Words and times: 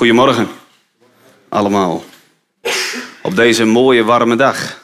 Goedemorgen, 0.00 0.48
allemaal. 1.48 2.04
Op 3.22 3.36
deze 3.36 3.64
mooie 3.64 4.04
warme 4.04 4.36
dag. 4.36 4.80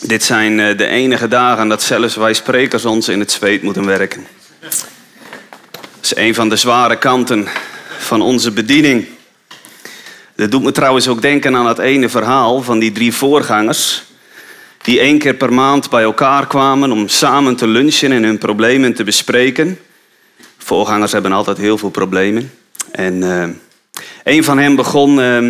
Dit 0.00 0.22
zijn 0.22 0.60
eh, 0.60 0.76
de 0.76 0.86
enige 0.86 1.28
dagen 1.28 1.68
dat 1.68 1.82
zelfs 1.82 2.14
wij 2.14 2.34
sprekers 2.34 2.84
ons 2.84 3.08
in 3.08 3.20
het 3.20 3.32
zweet 3.32 3.62
moeten 3.62 3.86
werken. 3.86 4.26
Dat 4.60 4.86
is 6.02 6.16
een 6.16 6.34
van 6.34 6.48
de 6.48 6.56
zware 6.56 6.98
kanten 6.98 7.46
van 7.98 8.22
onze 8.22 8.50
bediening. 8.50 9.06
Dat 10.36 10.50
doet 10.50 10.62
me 10.62 10.72
trouwens 10.72 11.08
ook 11.08 11.22
denken 11.22 11.56
aan 11.56 11.66
het 11.66 11.78
ene 11.78 12.08
verhaal 12.08 12.62
van 12.62 12.78
die 12.78 12.92
drie 12.92 13.14
voorgangers. 13.14 14.02
Die 14.82 15.00
één 15.00 15.18
keer 15.18 15.34
per 15.34 15.52
maand 15.52 15.90
bij 15.90 16.02
elkaar 16.02 16.46
kwamen 16.46 16.92
om 16.92 17.08
samen 17.08 17.56
te 17.56 17.66
lunchen 17.66 18.12
en 18.12 18.22
hun 18.22 18.38
problemen 18.38 18.94
te 18.94 19.04
bespreken. 19.04 19.80
Voorgangers 20.58 21.12
hebben 21.12 21.32
altijd 21.32 21.58
heel 21.58 21.78
veel 21.78 21.90
problemen. 21.90 22.52
En 22.94 23.14
uh, 23.14 23.48
een 24.24 24.44
van 24.44 24.58
hen 24.58 24.76
begon, 24.76 25.18
uh, 25.18 25.48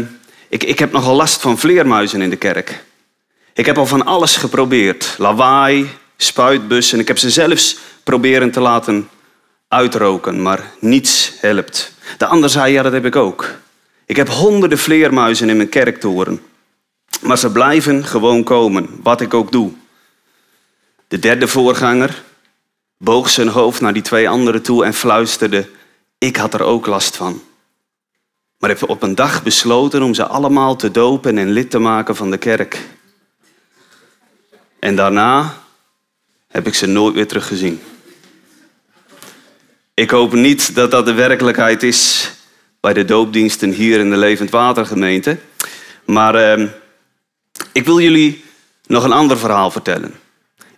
ik, 0.48 0.62
ik 0.62 0.78
heb 0.78 0.92
nogal 0.92 1.14
last 1.14 1.40
van 1.40 1.58
vleermuizen 1.58 2.22
in 2.22 2.30
de 2.30 2.36
kerk. 2.36 2.84
Ik 3.54 3.66
heb 3.66 3.78
al 3.78 3.86
van 3.86 4.04
alles 4.04 4.36
geprobeerd. 4.36 5.14
Lawaai, 5.18 5.88
spuitbussen. 6.16 6.98
Ik 6.98 7.08
heb 7.08 7.18
ze 7.18 7.30
zelfs 7.30 7.78
proberen 8.02 8.50
te 8.50 8.60
laten 8.60 9.08
uitroken, 9.68 10.42
maar 10.42 10.70
niets 10.80 11.32
helpt. 11.40 11.92
De 12.18 12.26
ander 12.26 12.50
zei, 12.50 12.72
ja 12.72 12.82
dat 12.82 12.92
heb 12.92 13.04
ik 13.04 13.16
ook. 13.16 13.54
Ik 14.06 14.16
heb 14.16 14.28
honderden 14.28 14.78
vleermuizen 14.78 15.48
in 15.48 15.56
mijn 15.56 15.68
kerktoren. 15.68 16.40
Maar 17.20 17.38
ze 17.38 17.50
blijven 17.50 18.04
gewoon 18.04 18.42
komen, 18.42 18.88
wat 19.02 19.20
ik 19.20 19.34
ook 19.34 19.52
doe. 19.52 19.72
De 21.08 21.18
derde 21.18 21.48
voorganger 21.48 22.22
boog 22.98 23.30
zijn 23.30 23.48
hoofd 23.48 23.80
naar 23.80 23.92
die 23.92 24.02
twee 24.02 24.28
anderen 24.28 24.62
toe 24.62 24.84
en 24.84 24.94
fluisterde: 24.94 25.68
Ik 26.24 26.37
had 26.37 26.55
er 26.55 26.62
ook 26.62 26.87
last 26.87 27.16
van. 27.16 27.42
Maar 28.59 28.70
heb 28.70 28.88
op 28.88 29.02
een 29.02 29.14
dag 29.14 29.42
besloten 29.42 30.02
om 30.02 30.14
ze 30.14 30.27
allemaal 30.27 30.77
te 30.77 30.91
dopen 30.91 31.38
en 31.38 31.50
lid 31.50 31.70
te 31.70 31.78
maken 31.78 32.16
van 32.16 32.31
de 32.31 32.39
kerk. 32.39 32.81
En 34.78 34.97
daarna 34.97 35.55
heb 36.48 36.66
ik 36.66 36.75
ze 36.75 36.86
nooit 36.86 37.14
weer 37.14 37.27
teruggezien. 37.27 37.81
Ik 39.94 40.11
hoop 40.11 40.33
niet 40.33 40.75
dat 40.75 40.91
dat 40.91 41.06
de 41.06 41.12
werkelijkheid 41.12 41.83
is 41.83 42.33
bij 42.81 42.92
de 42.92 43.05
doopdiensten 43.05 43.70
hier 43.70 44.00
in 44.00 44.11
de 44.11 44.16
Levend 44.16 44.50
Watergemeente. 44.50 45.38
Maar 46.05 46.34
eh, 46.34 46.69
ik 47.72 47.84
wil 47.84 48.00
jullie 48.00 48.44
nog 48.86 49.05
een 49.05 49.12
ander 49.12 49.38
verhaal 49.38 49.70
vertellen. 49.70 50.14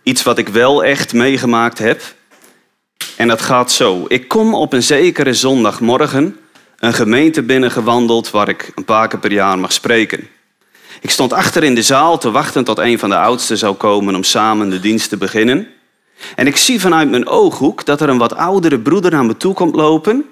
Iets 0.03 0.23
wat 0.23 0.37
ik 0.37 0.47
wel 0.47 0.83
echt 0.83 1.13
meegemaakt 1.13 1.77
heb. 1.77 2.15
En 3.15 3.27
dat 3.27 3.41
gaat 3.41 3.71
zo. 3.71 4.05
Ik 4.07 4.27
kom 4.27 4.53
op 4.53 4.73
een 4.73 4.83
zekere 4.83 5.33
zondagmorgen 5.33 6.37
een 6.79 6.93
gemeente 6.93 7.43
binnengewandeld 7.43 8.31
waar 8.31 8.49
ik 8.49 8.71
een 8.75 8.85
paar 8.85 9.07
keer 9.07 9.19
per 9.19 9.31
jaar 9.31 9.59
mag 9.59 9.73
spreken. 9.73 10.27
Ik 11.01 11.09
stond 11.09 11.33
achter 11.33 11.63
in 11.63 11.75
de 11.75 11.81
zaal 11.81 12.17
te 12.17 12.31
wachten 12.31 12.63
tot 12.63 12.77
een 12.77 12.99
van 12.99 13.09
de 13.09 13.17
oudsten 13.17 13.57
zou 13.57 13.75
komen 13.75 14.15
om 14.15 14.23
samen 14.23 14.69
de 14.69 14.79
dienst 14.79 15.09
te 15.09 15.17
beginnen. 15.17 15.67
En 16.35 16.47
ik 16.47 16.57
zie 16.57 16.81
vanuit 16.81 17.09
mijn 17.09 17.27
ooghoek 17.27 17.85
dat 17.85 18.01
er 18.01 18.09
een 18.09 18.17
wat 18.17 18.35
oudere 18.35 18.79
broeder 18.79 19.11
naar 19.11 19.25
me 19.25 19.37
toe 19.37 19.53
komt 19.53 19.75
lopen. 19.75 20.25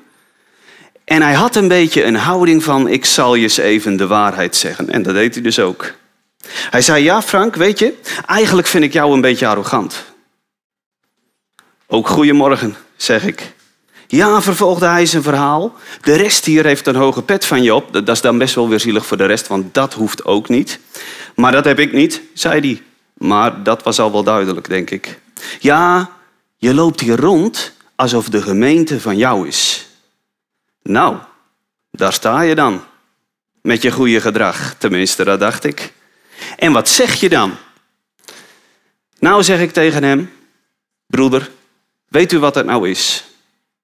En 1.05 1.21
hij 1.21 1.33
had 1.33 1.55
een 1.55 1.67
beetje 1.67 2.03
een 2.03 2.15
houding 2.15 2.63
van: 2.63 2.87
ik 2.87 3.05
zal 3.05 3.35
je 3.35 3.43
eens 3.43 3.57
even 3.57 3.97
de 3.97 4.07
waarheid 4.07 4.55
zeggen. 4.55 4.89
En 4.89 5.03
dat 5.03 5.13
deed 5.13 5.33
hij 5.33 5.43
dus 5.43 5.59
ook. 5.59 5.93
Hij 6.69 6.81
zei: 6.81 7.03
Ja, 7.03 7.21
Frank, 7.21 7.55
weet 7.55 7.79
je, 7.79 7.93
eigenlijk 8.25 8.67
vind 8.67 8.83
ik 8.83 8.93
jou 8.93 9.13
een 9.13 9.21
beetje 9.21 9.47
arrogant. 9.47 10.14
Ook 11.95 12.07
goedemorgen, 12.07 12.75
zeg 12.95 13.25
ik. 13.25 13.53
Ja, 14.07 14.41
vervolgde 14.41 14.85
hij 14.85 15.05
zijn 15.05 15.23
verhaal. 15.23 15.73
De 16.01 16.15
rest 16.15 16.45
hier 16.45 16.65
heeft 16.65 16.87
een 16.87 16.95
hoge 16.95 17.21
pet 17.21 17.45
van 17.45 17.63
je 17.63 17.75
op. 17.75 17.93
Dat 17.93 18.09
is 18.09 18.21
dan 18.21 18.37
best 18.37 18.55
wel 18.55 18.69
weer 18.69 18.79
zielig 18.79 19.05
voor 19.05 19.17
de 19.17 19.25
rest, 19.25 19.47
want 19.47 19.73
dat 19.73 19.93
hoeft 19.93 20.25
ook 20.25 20.49
niet. 20.49 20.79
Maar 21.35 21.51
dat 21.51 21.65
heb 21.65 21.79
ik 21.79 21.93
niet, 21.93 22.21
zei 22.33 22.59
hij. 22.59 22.81
Maar 23.13 23.63
dat 23.63 23.83
was 23.83 23.99
al 23.99 24.11
wel 24.11 24.23
duidelijk, 24.23 24.67
denk 24.67 24.89
ik. 24.89 25.19
Ja, 25.59 26.11
je 26.57 26.73
loopt 26.73 26.99
hier 26.99 27.19
rond 27.19 27.73
alsof 27.95 28.29
de 28.29 28.41
gemeente 28.41 29.01
van 29.01 29.17
jou 29.17 29.47
is. 29.47 29.87
Nou, 30.83 31.17
daar 31.91 32.13
sta 32.13 32.41
je 32.41 32.55
dan. 32.55 32.83
Met 33.61 33.81
je 33.81 33.91
goede 33.91 34.21
gedrag, 34.21 34.75
tenminste, 34.77 35.23
dat 35.23 35.39
dacht 35.39 35.63
ik. 35.63 35.93
En 36.57 36.71
wat 36.71 36.89
zeg 36.89 37.19
je 37.19 37.29
dan? 37.29 37.55
Nou, 39.19 39.43
zeg 39.43 39.59
ik 39.59 39.71
tegen 39.71 40.03
hem, 40.03 40.31
broeder, 41.07 41.49
weet 42.15 42.31
u 42.31 42.39
wat 42.39 42.55
het 42.55 42.65
nou 42.65 42.89
is? 42.89 43.23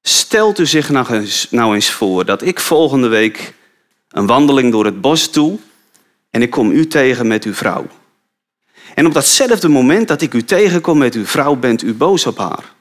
Stelt 0.01 0.59
u 0.59 0.65
zich 0.65 0.89
nou 0.89 1.13
eens, 1.13 1.47
nou 1.49 1.75
eens 1.75 1.91
voor 1.91 2.25
dat 2.25 2.41
ik 2.41 2.59
volgende 2.59 3.07
week 3.07 3.53
een 4.09 4.25
wandeling 4.25 4.71
door 4.71 4.85
het 4.85 5.01
bos 5.01 5.31
doe 5.31 5.59
en 6.29 6.41
ik 6.41 6.49
kom 6.49 6.71
u 6.71 6.87
tegen 6.87 7.27
met 7.27 7.43
uw 7.43 7.53
vrouw. 7.53 7.87
En 8.95 9.05
op 9.05 9.13
datzelfde 9.13 9.67
moment 9.67 10.07
dat 10.07 10.21
ik 10.21 10.33
u 10.33 10.43
tegenkom 10.43 10.97
met 10.97 11.13
uw 11.13 11.25
vrouw, 11.25 11.55
bent 11.55 11.83
u 11.83 11.93
boos 11.93 12.25
op 12.25 12.37
haar. 12.37 12.73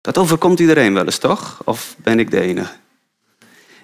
Dat 0.00 0.18
overkomt 0.18 0.60
iedereen 0.60 0.94
wel 0.94 1.04
eens, 1.04 1.18
toch? 1.18 1.60
Of 1.64 1.94
ben 1.98 2.18
ik 2.18 2.30
de 2.30 2.40
enige? 2.40 2.72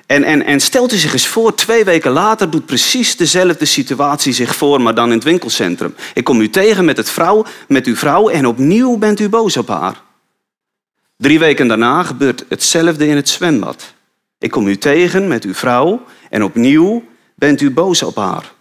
En, 0.06 0.24
en, 0.24 0.44
en 0.44 0.60
stelt 0.60 0.92
u 0.92 0.96
zich 0.96 1.12
eens 1.12 1.26
voor, 1.26 1.54
twee 1.54 1.84
weken 1.84 2.10
later 2.10 2.50
doet 2.50 2.66
precies 2.66 3.16
dezelfde 3.16 3.64
situatie 3.64 4.32
zich 4.32 4.56
voor, 4.56 4.80
maar 4.80 4.94
dan 4.94 5.08
in 5.08 5.14
het 5.14 5.24
winkelcentrum. 5.24 5.94
Ik 6.14 6.24
kom 6.24 6.40
u 6.40 6.50
tegen 6.50 6.84
met, 6.84 6.96
het 6.96 7.10
vrouw, 7.10 7.44
met 7.68 7.86
uw 7.86 7.96
vrouw 7.96 8.28
en 8.28 8.46
opnieuw 8.46 8.96
bent 8.96 9.20
u 9.20 9.28
boos 9.28 9.56
op 9.56 9.68
haar. 9.68 10.08
Drie 11.20 11.38
weken 11.38 11.68
daarna 11.68 12.02
gebeurt 12.02 12.44
hetzelfde 12.48 13.06
in 13.06 13.16
het 13.16 13.28
zwembad. 13.28 13.94
Ik 14.38 14.50
kom 14.50 14.66
u 14.66 14.76
tegen 14.76 15.28
met 15.28 15.44
uw 15.44 15.54
vrouw 15.54 16.04
en 16.30 16.44
opnieuw 16.44 17.04
bent 17.34 17.60
u 17.60 17.70
boos 17.70 18.02
op 18.02 18.16
haar. 18.16 18.52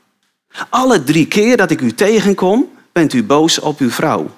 Alle 0.70 1.04
drie 1.04 1.28
keer 1.28 1.58
dat 1.58 1.72
ik 1.72 1.82
u 1.82 1.94
tegenkom, 1.94 2.70
bent 2.92 3.14
u 3.14 3.24
boos 3.24 3.60
op 3.60 3.80
uw 3.80 3.90
vrouw. 3.90 4.30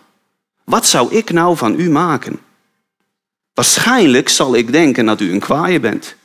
Wat 0.63 0.85
zou 0.85 1.15
ik 1.15 1.31
nou 1.31 1.57
van 1.57 1.79
u 1.79 1.89
maken? 1.89 2.39
Waarschijnlijk 3.53 4.29
zal 4.29 4.55
ik 4.55 4.71
denken 4.71 5.05
dat 5.05 5.21
u 5.21 5.31
een 5.31 5.39
kwaaie 5.39 5.79
bent. 5.79 6.15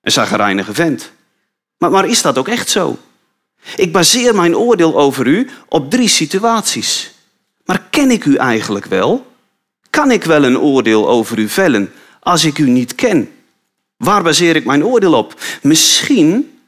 Een 0.00 0.12
zagrijnige 0.12 0.74
vent. 0.74 1.12
Maar, 1.78 1.90
maar 1.90 2.08
is 2.08 2.22
dat 2.22 2.38
ook 2.38 2.48
echt 2.48 2.68
zo? 2.68 2.98
Ik 3.76 3.92
baseer 3.92 4.34
mijn 4.34 4.56
oordeel 4.56 4.98
over 4.98 5.26
u 5.26 5.50
op 5.68 5.90
drie 5.90 6.08
situaties. 6.08 7.14
Maar 7.64 7.82
ken 7.90 8.10
ik 8.10 8.24
u 8.24 8.36
eigenlijk 8.36 8.86
wel? 8.86 9.32
Kan 9.94 10.10
ik 10.10 10.24
wel 10.24 10.44
een 10.44 10.58
oordeel 10.58 11.08
over 11.08 11.38
u 11.38 11.48
vellen 11.48 11.92
als 12.20 12.44
ik 12.44 12.58
u 12.58 12.70
niet 12.70 12.94
ken? 12.94 13.30
Waar 13.96 14.22
baseer 14.22 14.56
ik 14.56 14.64
mijn 14.64 14.84
oordeel 14.84 15.14
op? 15.14 15.40
Misschien 15.62 16.58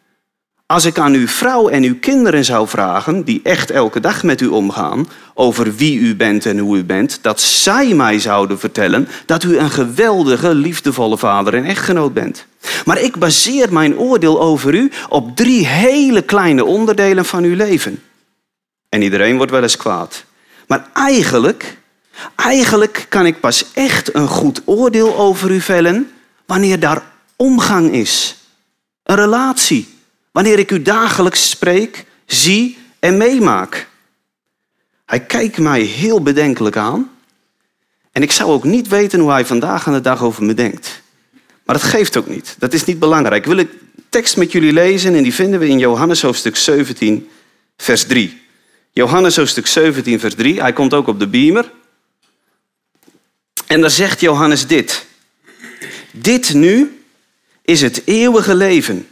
als 0.67 0.85
ik 0.85 0.99
aan 0.99 1.13
uw 1.13 1.27
vrouw 1.27 1.69
en 1.69 1.83
uw 1.83 1.99
kinderen 1.99 2.45
zou 2.45 2.69
vragen, 2.69 3.25
die 3.25 3.41
echt 3.43 3.71
elke 3.71 4.01
dag 4.01 4.23
met 4.23 4.41
u 4.41 4.47
omgaan, 4.47 5.09
over 5.35 5.77
wie 5.77 5.99
u 5.99 6.17
bent 6.17 6.47
en 6.47 6.59
hoe 6.59 6.77
u 6.77 6.85
bent, 6.85 7.19
dat 7.23 7.41
zij 7.41 7.95
mij 7.95 8.19
zouden 8.19 8.59
vertellen 8.59 9.09
dat 9.27 9.43
u 9.43 9.59
een 9.59 9.71
geweldige, 9.71 10.55
liefdevolle 10.55 11.19
vader 11.19 11.55
en 11.55 11.65
echtgenoot 11.65 12.15
bent. 12.15 12.47
Maar 12.85 13.01
ik 13.01 13.17
baseer 13.17 13.73
mijn 13.73 13.99
oordeel 13.99 14.41
over 14.41 14.75
u 14.75 14.91
op 15.09 15.37
drie 15.37 15.67
hele 15.67 16.23
kleine 16.23 16.65
onderdelen 16.65 17.25
van 17.25 17.45
uw 17.45 17.57
leven. 17.57 18.03
En 18.89 19.03
iedereen 19.03 19.37
wordt 19.37 19.53
wel 19.53 19.63
eens 19.63 19.77
kwaad. 19.77 20.25
Maar 20.67 20.89
eigenlijk, 20.93 21.77
eigenlijk 22.37 23.07
kan 23.09 23.27
ik 23.27 23.41
pas 23.41 23.73
echt 23.73 24.15
een 24.15 24.29
goed 24.29 24.63
oordeel 24.65 25.17
over 25.17 25.51
u 25.51 25.61
vellen 25.61 26.11
wanneer 26.47 26.81
daar 26.81 27.03
omgang 27.37 27.93
is. 27.93 28.37
Een 29.03 29.17
relatie 29.17 29.95
Wanneer 30.37 30.59
ik 30.59 30.71
u 30.71 30.83
dagelijks 30.83 31.51
spreek, 31.51 32.05
zie 32.27 32.79
en 32.99 33.17
meemaak. 33.17 33.89
Hij 35.07 35.21
kijkt 35.21 35.59
mij 35.59 35.81
heel 35.81 36.23
bedenkelijk 36.23 36.77
aan. 36.77 37.11
En 38.13 38.23
ik 38.23 38.33
zou 38.33 38.51
ook 38.51 38.65
niet 38.65 38.89
weten 38.89 39.21
hoe 39.21 39.31
hij 39.31 39.47
vandaag 39.47 39.87
aan 39.87 39.93
de 39.93 40.01
dag 40.01 40.23
over 40.23 40.45
me 40.45 40.55
denkt. 40.55 41.03
Maar 41.65 41.77
dat 41.77 41.85
geeft 41.85 42.17
ook 42.17 42.27
niet. 42.27 42.57
Dat 42.59 42.73
is 42.73 42.85
niet 42.85 42.99
belangrijk. 42.99 43.45
Ik 43.45 43.51
wil 43.51 43.59
een 43.59 43.71
tekst 44.09 44.37
met 44.37 44.53
jullie 44.53 44.73
lezen 44.73 45.15
en 45.15 45.23
die 45.23 45.35
vinden 45.35 45.61
we 45.61 45.69
in 45.69 45.79
Johannes 45.79 46.23
hoofdstuk 46.23 46.57
17, 46.57 47.29
vers 47.77 48.05
3. 48.05 48.41
Johannes 48.93 49.37
hoofdstuk 49.37 49.67
17, 49.67 50.21
vers 50.21 50.35
3. 50.35 50.61
Hij 50.61 50.73
komt 50.73 50.95
ook 50.95 51.07
op 51.07 51.19
de 51.19 51.29
beamer. 51.29 51.73
En 53.67 53.81
daar 53.81 53.91
zegt 53.91 54.21
Johannes 54.21 54.67
dit. 54.67 55.07
Dit 56.11 56.55
nu 56.55 57.03
is 57.63 57.81
het 57.81 58.03
eeuwige 58.05 58.55
leven 58.55 59.09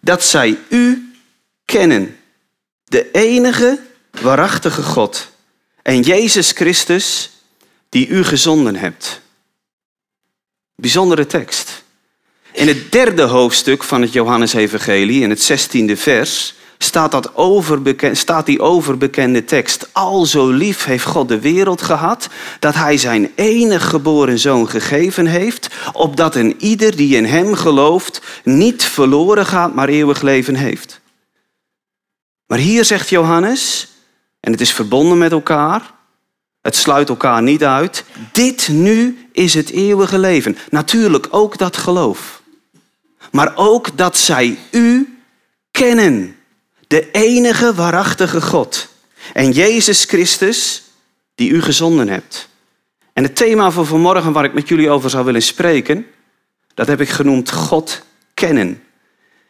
dat 0.00 0.24
zij 0.24 0.58
u 0.68 1.12
kennen, 1.64 2.16
de 2.84 3.10
enige 3.10 3.78
waarachtige 4.10 4.82
God 4.82 5.30
en 5.82 6.00
Jezus 6.00 6.50
Christus 6.50 7.30
die 7.88 8.08
u 8.08 8.24
gezonden 8.24 8.76
hebt. 8.76 9.20
Bijzondere 10.74 11.26
tekst. 11.26 11.82
In 12.52 12.68
het 12.68 12.92
derde 12.92 13.22
hoofdstuk 13.22 13.82
van 13.82 14.02
het 14.02 14.12
Johannesevangelie, 14.12 15.22
in 15.22 15.30
het 15.30 15.42
zestiende 15.42 15.96
vers, 15.96 16.54
staat, 16.78 17.12
dat 17.12 17.36
overbekend, 17.36 18.18
staat 18.18 18.46
die 18.46 18.60
overbekende 18.60 19.44
tekst. 19.44 19.88
Al 19.92 20.26
zo 20.26 20.50
lief 20.50 20.84
heeft 20.84 21.04
God 21.04 21.28
de 21.28 21.40
wereld 21.40 21.82
gehad, 21.82 22.28
dat 22.58 22.74
hij 22.74 22.96
zijn 22.96 23.32
enige 23.34 23.86
geboren 23.86 24.38
zoon 24.38 24.68
gegeven 24.68 25.26
heeft, 25.26 25.68
opdat 25.92 26.34
een 26.34 26.54
ieder 26.58 26.96
die 26.96 27.16
in 27.16 27.24
hem 27.24 27.54
gelooft 27.54 28.22
niet 28.44 28.84
verloren 28.84 29.46
gaat, 29.46 29.74
maar 29.74 29.88
eeuwig 29.88 30.22
leven 30.22 30.54
heeft. 30.54 31.00
Maar 32.46 32.58
hier 32.58 32.84
zegt 32.84 33.08
Johannes, 33.08 33.88
en 34.40 34.52
het 34.52 34.60
is 34.60 34.72
verbonden 34.72 35.18
met 35.18 35.32
elkaar, 35.32 35.94
het 36.60 36.76
sluit 36.76 37.08
elkaar 37.08 37.42
niet 37.42 37.64
uit, 37.64 38.04
dit 38.32 38.68
nu 38.68 39.28
is 39.32 39.54
het 39.54 39.70
eeuwige 39.70 40.18
leven. 40.18 40.58
Natuurlijk 40.70 41.26
ook 41.30 41.58
dat 41.58 41.76
geloof. 41.76 42.42
Maar 43.30 43.52
ook 43.54 43.96
dat 43.96 44.16
zij 44.16 44.58
u 44.70 45.18
kennen 45.70 46.37
de 46.88 47.10
enige 47.10 47.74
waarachtige 47.74 48.40
God. 48.40 48.88
En 49.32 49.50
Jezus 49.50 50.04
Christus, 50.04 50.82
die 51.34 51.50
u 51.50 51.62
gezonden 51.62 52.08
hebt. 52.08 52.48
En 53.12 53.22
het 53.22 53.36
thema 53.36 53.70
van 53.70 53.86
vanmorgen 53.86 54.32
waar 54.32 54.44
ik 54.44 54.54
met 54.54 54.68
jullie 54.68 54.90
over 54.90 55.10
zou 55.10 55.24
willen 55.24 55.42
spreken, 55.42 56.06
dat 56.74 56.86
heb 56.86 57.00
ik 57.00 57.08
genoemd 57.08 57.50
God 57.50 58.02
kennen. 58.34 58.82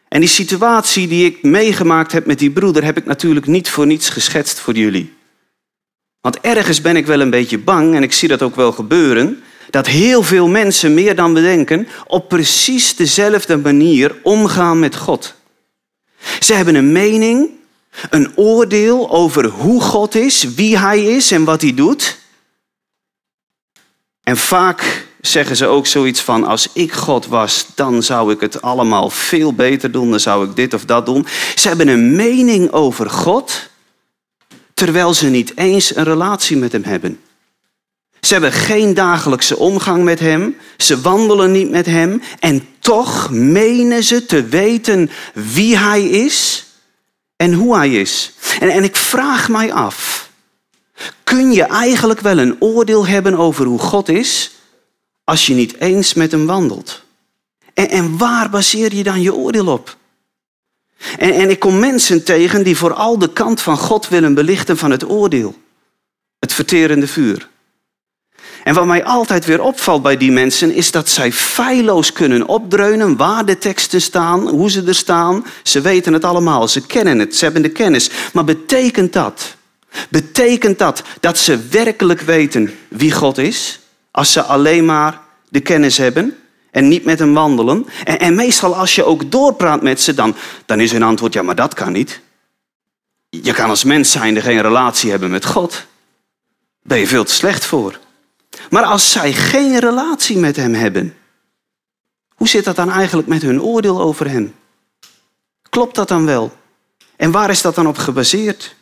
En 0.07 0.19
die 0.19 0.29
situatie 0.29 1.07
die 1.07 1.25
ik 1.25 1.43
meegemaakt 1.43 2.11
heb 2.11 2.25
met 2.25 2.39
die 2.39 2.51
broeder, 2.51 2.83
heb 2.83 2.97
ik 2.97 3.05
natuurlijk 3.05 3.45
niet 3.45 3.69
voor 3.69 3.85
niets 3.85 4.09
geschetst 4.09 4.59
voor 4.59 4.73
jullie. 4.73 5.13
Want 6.21 6.39
ergens 6.39 6.81
ben 6.81 6.95
ik 6.95 7.05
wel 7.05 7.21
een 7.21 7.29
beetje 7.29 7.57
bang, 7.57 7.95
en 7.95 8.03
ik 8.03 8.13
zie 8.13 8.27
dat 8.27 8.41
ook 8.41 8.55
wel 8.55 8.71
gebeuren, 8.71 9.43
dat 9.69 9.87
heel 9.87 10.23
veel 10.23 10.47
mensen 10.47 10.93
meer 10.93 11.15
dan 11.15 11.33
we 11.33 11.41
denken 11.41 11.87
op 12.07 12.29
precies 12.29 12.95
dezelfde 12.95 13.57
manier 13.57 14.15
omgaan 14.23 14.79
met 14.79 14.95
God. 14.95 15.35
Ze 16.39 16.53
hebben 16.53 16.75
een 16.75 16.91
mening, 16.91 17.49
een 18.09 18.31
oordeel 18.37 19.09
over 19.11 19.45
hoe 19.45 19.81
God 19.81 20.15
is, 20.15 20.43
wie 20.43 20.77
Hij 20.77 21.03
is 21.03 21.31
en 21.31 21.43
wat 21.43 21.61
Hij 21.61 21.73
doet. 21.73 22.17
En 24.23 24.37
vaak 24.37 25.07
zeggen 25.21 25.55
ze 25.55 25.65
ook 25.65 25.87
zoiets 25.87 26.21
van, 26.21 26.43
als 26.43 26.69
ik 26.73 26.91
God 26.91 27.27
was, 27.27 27.65
dan 27.75 28.03
zou 28.03 28.31
ik 28.31 28.39
het 28.39 28.61
allemaal 28.61 29.09
veel 29.09 29.53
beter 29.53 29.91
doen, 29.91 30.09
dan 30.09 30.19
zou 30.19 30.49
ik 30.49 30.55
dit 30.55 30.73
of 30.73 30.85
dat 30.85 31.05
doen. 31.05 31.27
Ze 31.55 31.67
hebben 31.67 31.87
een 31.87 32.15
mening 32.15 32.71
over 32.71 33.09
God, 33.09 33.69
terwijl 34.73 35.13
ze 35.13 35.27
niet 35.27 35.57
eens 35.57 35.95
een 35.95 36.03
relatie 36.03 36.57
met 36.57 36.71
Hem 36.71 36.83
hebben. 36.83 37.19
Ze 38.21 38.33
hebben 38.33 38.51
geen 38.51 38.93
dagelijkse 38.93 39.57
omgang 39.57 40.03
met 40.03 40.19
Hem. 40.19 40.57
Ze 40.77 41.01
wandelen 41.01 41.51
niet 41.51 41.69
met 41.69 41.85
Hem. 41.85 42.21
En 42.39 42.67
toch 42.79 43.29
menen 43.31 44.03
ze 44.03 44.25
te 44.25 44.43
weten 44.43 45.09
wie 45.33 45.77
Hij 45.77 46.03
is 46.03 46.65
en 47.35 47.53
hoe 47.53 47.75
Hij 47.75 47.91
is. 47.91 48.33
En, 48.59 48.69
en 48.69 48.83
ik 48.83 48.95
vraag 48.95 49.49
mij 49.49 49.73
af. 49.73 50.29
Kun 51.23 51.51
je 51.51 51.63
eigenlijk 51.63 52.19
wel 52.19 52.37
een 52.37 52.55
oordeel 52.59 53.07
hebben 53.07 53.35
over 53.35 53.65
hoe 53.65 53.79
God 53.79 54.09
is 54.09 54.51
als 55.23 55.45
je 55.45 55.53
niet 55.53 55.79
eens 55.79 56.13
met 56.13 56.31
Hem 56.31 56.45
wandelt? 56.45 57.03
En, 57.73 57.89
en 57.89 58.17
waar 58.17 58.49
baseer 58.49 58.95
je 58.95 59.03
dan 59.03 59.21
je 59.21 59.33
oordeel 59.33 59.67
op? 59.67 59.97
En, 61.17 61.33
en 61.33 61.49
ik 61.49 61.59
kom 61.59 61.79
mensen 61.79 62.23
tegen 62.23 62.63
die 62.63 62.77
vooral 62.77 63.17
de 63.17 63.33
kant 63.33 63.61
van 63.61 63.77
God 63.77 64.07
willen 64.07 64.33
belichten 64.33 64.77
van 64.77 64.91
het 64.91 65.09
oordeel. 65.09 65.55
Het 66.39 66.53
verterende 66.53 67.07
vuur. 67.07 67.49
En 68.63 68.73
wat 68.73 68.85
mij 68.85 69.03
altijd 69.03 69.45
weer 69.45 69.61
opvalt 69.61 70.01
bij 70.01 70.17
die 70.17 70.31
mensen 70.31 70.73
is 70.73 70.91
dat 70.91 71.09
zij 71.09 71.31
feilloos 71.31 72.11
kunnen 72.11 72.47
opdreunen 72.47 73.17
waar 73.17 73.45
de 73.45 73.57
teksten 73.57 74.01
staan, 74.01 74.47
hoe 74.47 74.71
ze 74.71 74.83
er 74.83 74.95
staan. 74.95 75.45
Ze 75.63 75.81
weten 75.81 76.13
het 76.13 76.23
allemaal, 76.23 76.67
ze 76.67 76.85
kennen 76.85 77.19
het, 77.19 77.35
ze 77.35 77.43
hebben 77.43 77.61
de 77.61 77.69
kennis. 77.69 78.09
Maar 78.33 78.43
betekent 78.43 79.13
dat? 79.13 79.57
Betekent 80.09 80.79
dat 80.79 81.03
dat 81.19 81.37
ze 81.37 81.59
werkelijk 81.69 82.21
weten 82.21 82.73
wie 82.87 83.11
God 83.11 83.37
is? 83.37 83.79
Als 84.11 84.31
ze 84.31 84.43
alleen 84.43 84.85
maar 84.85 85.19
de 85.49 85.59
kennis 85.59 85.97
hebben 85.97 86.37
en 86.71 86.87
niet 86.87 87.05
met 87.05 87.19
hem 87.19 87.33
wandelen? 87.33 87.85
En, 88.03 88.19
en 88.19 88.35
meestal 88.35 88.75
als 88.75 88.95
je 88.95 89.03
ook 89.03 89.31
doorpraat 89.31 89.81
met 89.81 90.01
ze, 90.01 90.13
dan, 90.13 90.35
dan 90.65 90.79
is 90.79 90.91
hun 90.91 91.03
antwoord, 91.03 91.33
ja 91.33 91.41
maar 91.41 91.55
dat 91.55 91.73
kan 91.73 91.91
niet. 91.91 92.21
Je 93.29 93.53
kan 93.53 93.69
als 93.69 93.83
mens 93.83 94.11
zijnde 94.11 94.41
geen 94.41 94.61
relatie 94.61 95.09
hebben 95.09 95.29
met 95.29 95.45
God. 95.45 95.71
Daar 95.71 95.87
ben 96.81 96.99
je 96.99 97.07
veel 97.07 97.23
te 97.23 97.33
slecht 97.33 97.65
voor. 97.65 97.99
Maar 98.69 98.83
als 98.83 99.11
zij 99.11 99.33
geen 99.33 99.79
relatie 99.79 100.37
met 100.37 100.55
Hem 100.55 100.73
hebben, 100.73 101.15
hoe 102.35 102.47
zit 102.47 102.63
dat 102.63 102.75
dan 102.75 102.91
eigenlijk 102.91 103.27
met 103.27 103.41
hun 103.41 103.61
oordeel 103.61 104.01
over 104.01 104.29
Hem? 104.29 104.55
Klopt 105.69 105.95
dat 105.95 106.07
dan 106.07 106.25
wel? 106.25 106.57
En 107.15 107.31
waar 107.31 107.49
is 107.49 107.61
dat 107.61 107.75
dan 107.75 107.87
op 107.87 107.97
gebaseerd? 107.97 108.75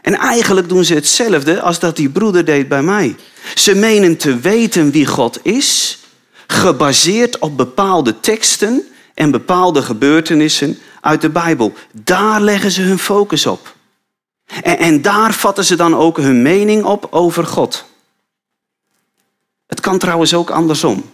En 0.00 0.14
eigenlijk 0.14 0.68
doen 0.68 0.84
ze 0.84 0.94
hetzelfde 0.94 1.60
als 1.60 1.78
dat 1.78 1.96
die 1.96 2.08
broeder 2.08 2.44
deed 2.44 2.68
bij 2.68 2.82
mij. 2.82 3.16
Ze 3.54 3.74
menen 3.74 4.16
te 4.16 4.38
weten 4.38 4.90
wie 4.90 5.06
God 5.06 5.38
is, 5.42 5.98
gebaseerd 6.46 7.38
op 7.38 7.56
bepaalde 7.56 8.20
teksten 8.20 8.82
en 9.14 9.30
bepaalde 9.30 9.82
gebeurtenissen 9.82 10.78
uit 11.00 11.20
de 11.20 11.30
Bijbel. 11.30 11.72
Daar 11.92 12.40
leggen 12.40 12.70
ze 12.70 12.82
hun 12.82 12.98
focus 12.98 13.46
op. 13.46 13.74
En, 14.62 14.78
en 14.78 15.02
daar 15.02 15.32
vatten 15.32 15.64
ze 15.64 15.76
dan 15.76 15.96
ook 15.96 16.16
hun 16.16 16.42
mening 16.42 16.84
op 16.84 17.08
over 17.10 17.46
God. 17.46 17.84
Het 19.72 19.80
kan 19.80 19.98
trouwens 19.98 20.34
ook 20.34 20.50
andersom. 20.50 21.10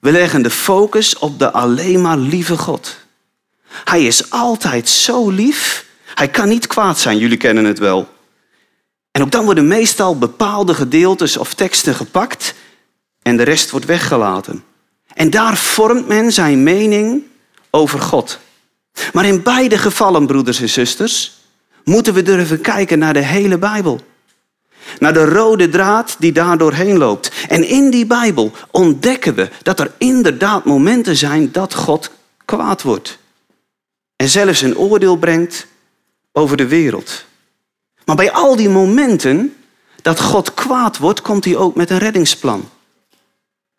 We 0.00 0.12
leggen 0.12 0.42
de 0.42 0.50
focus 0.50 1.18
op 1.18 1.38
de 1.38 1.52
alleen 1.52 2.00
maar 2.00 2.16
lieve 2.16 2.56
God. 2.56 2.96
Hij 3.84 4.04
is 4.04 4.30
altijd 4.30 4.88
zo 4.88 5.30
lief. 5.30 5.86
Hij 6.14 6.28
kan 6.28 6.48
niet 6.48 6.66
kwaad 6.66 6.98
zijn, 6.98 7.18
jullie 7.18 7.36
kennen 7.36 7.64
het 7.64 7.78
wel. 7.78 8.08
En 9.10 9.22
ook 9.22 9.30
dan 9.30 9.44
worden 9.44 9.68
meestal 9.68 10.18
bepaalde 10.18 10.74
gedeeltes 10.74 11.36
of 11.36 11.54
teksten 11.54 11.94
gepakt 11.94 12.54
en 13.22 13.36
de 13.36 13.42
rest 13.42 13.70
wordt 13.70 13.86
weggelaten. 13.86 14.64
En 15.14 15.30
daar 15.30 15.56
vormt 15.56 16.08
men 16.08 16.32
zijn 16.32 16.62
mening 16.62 17.22
over 17.70 18.00
God. 18.00 18.38
Maar 19.12 19.24
in 19.24 19.42
beide 19.42 19.78
gevallen, 19.78 20.26
broeders 20.26 20.60
en 20.60 20.68
zusters, 20.68 21.32
moeten 21.84 22.14
we 22.14 22.22
durven 22.22 22.60
kijken 22.60 22.98
naar 22.98 23.14
de 23.14 23.24
hele 23.24 23.58
Bijbel. 23.58 24.00
Naar 24.98 25.12
de 25.12 25.24
rode 25.24 25.68
draad 25.68 26.16
die 26.18 26.32
daar 26.32 26.58
doorheen 26.58 26.98
loopt. 26.98 27.30
En 27.48 27.64
in 27.68 27.90
die 27.90 28.06
Bijbel 28.06 28.52
ontdekken 28.70 29.34
we 29.34 29.48
dat 29.62 29.80
er 29.80 29.92
inderdaad 29.98 30.64
momenten 30.64 31.16
zijn 31.16 31.52
dat 31.52 31.74
God 31.74 32.10
kwaad 32.44 32.82
wordt. 32.82 33.18
En 34.16 34.28
zelfs 34.28 34.62
een 34.62 34.76
oordeel 34.76 35.16
brengt 35.16 35.66
over 36.32 36.56
de 36.56 36.66
wereld. 36.66 37.24
Maar 38.04 38.16
bij 38.16 38.32
al 38.32 38.56
die 38.56 38.68
momenten 38.68 39.56
dat 40.02 40.20
God 40.20 40.54
kwaad 40.54 40.98
wordt, 40.98 41.22
komt 41.22 41.44
hij 41.44 41.56
ook 41.56 41.74
met 41.74 41.90
een 41.90 41.98
reddingsplan. 41.98 42.70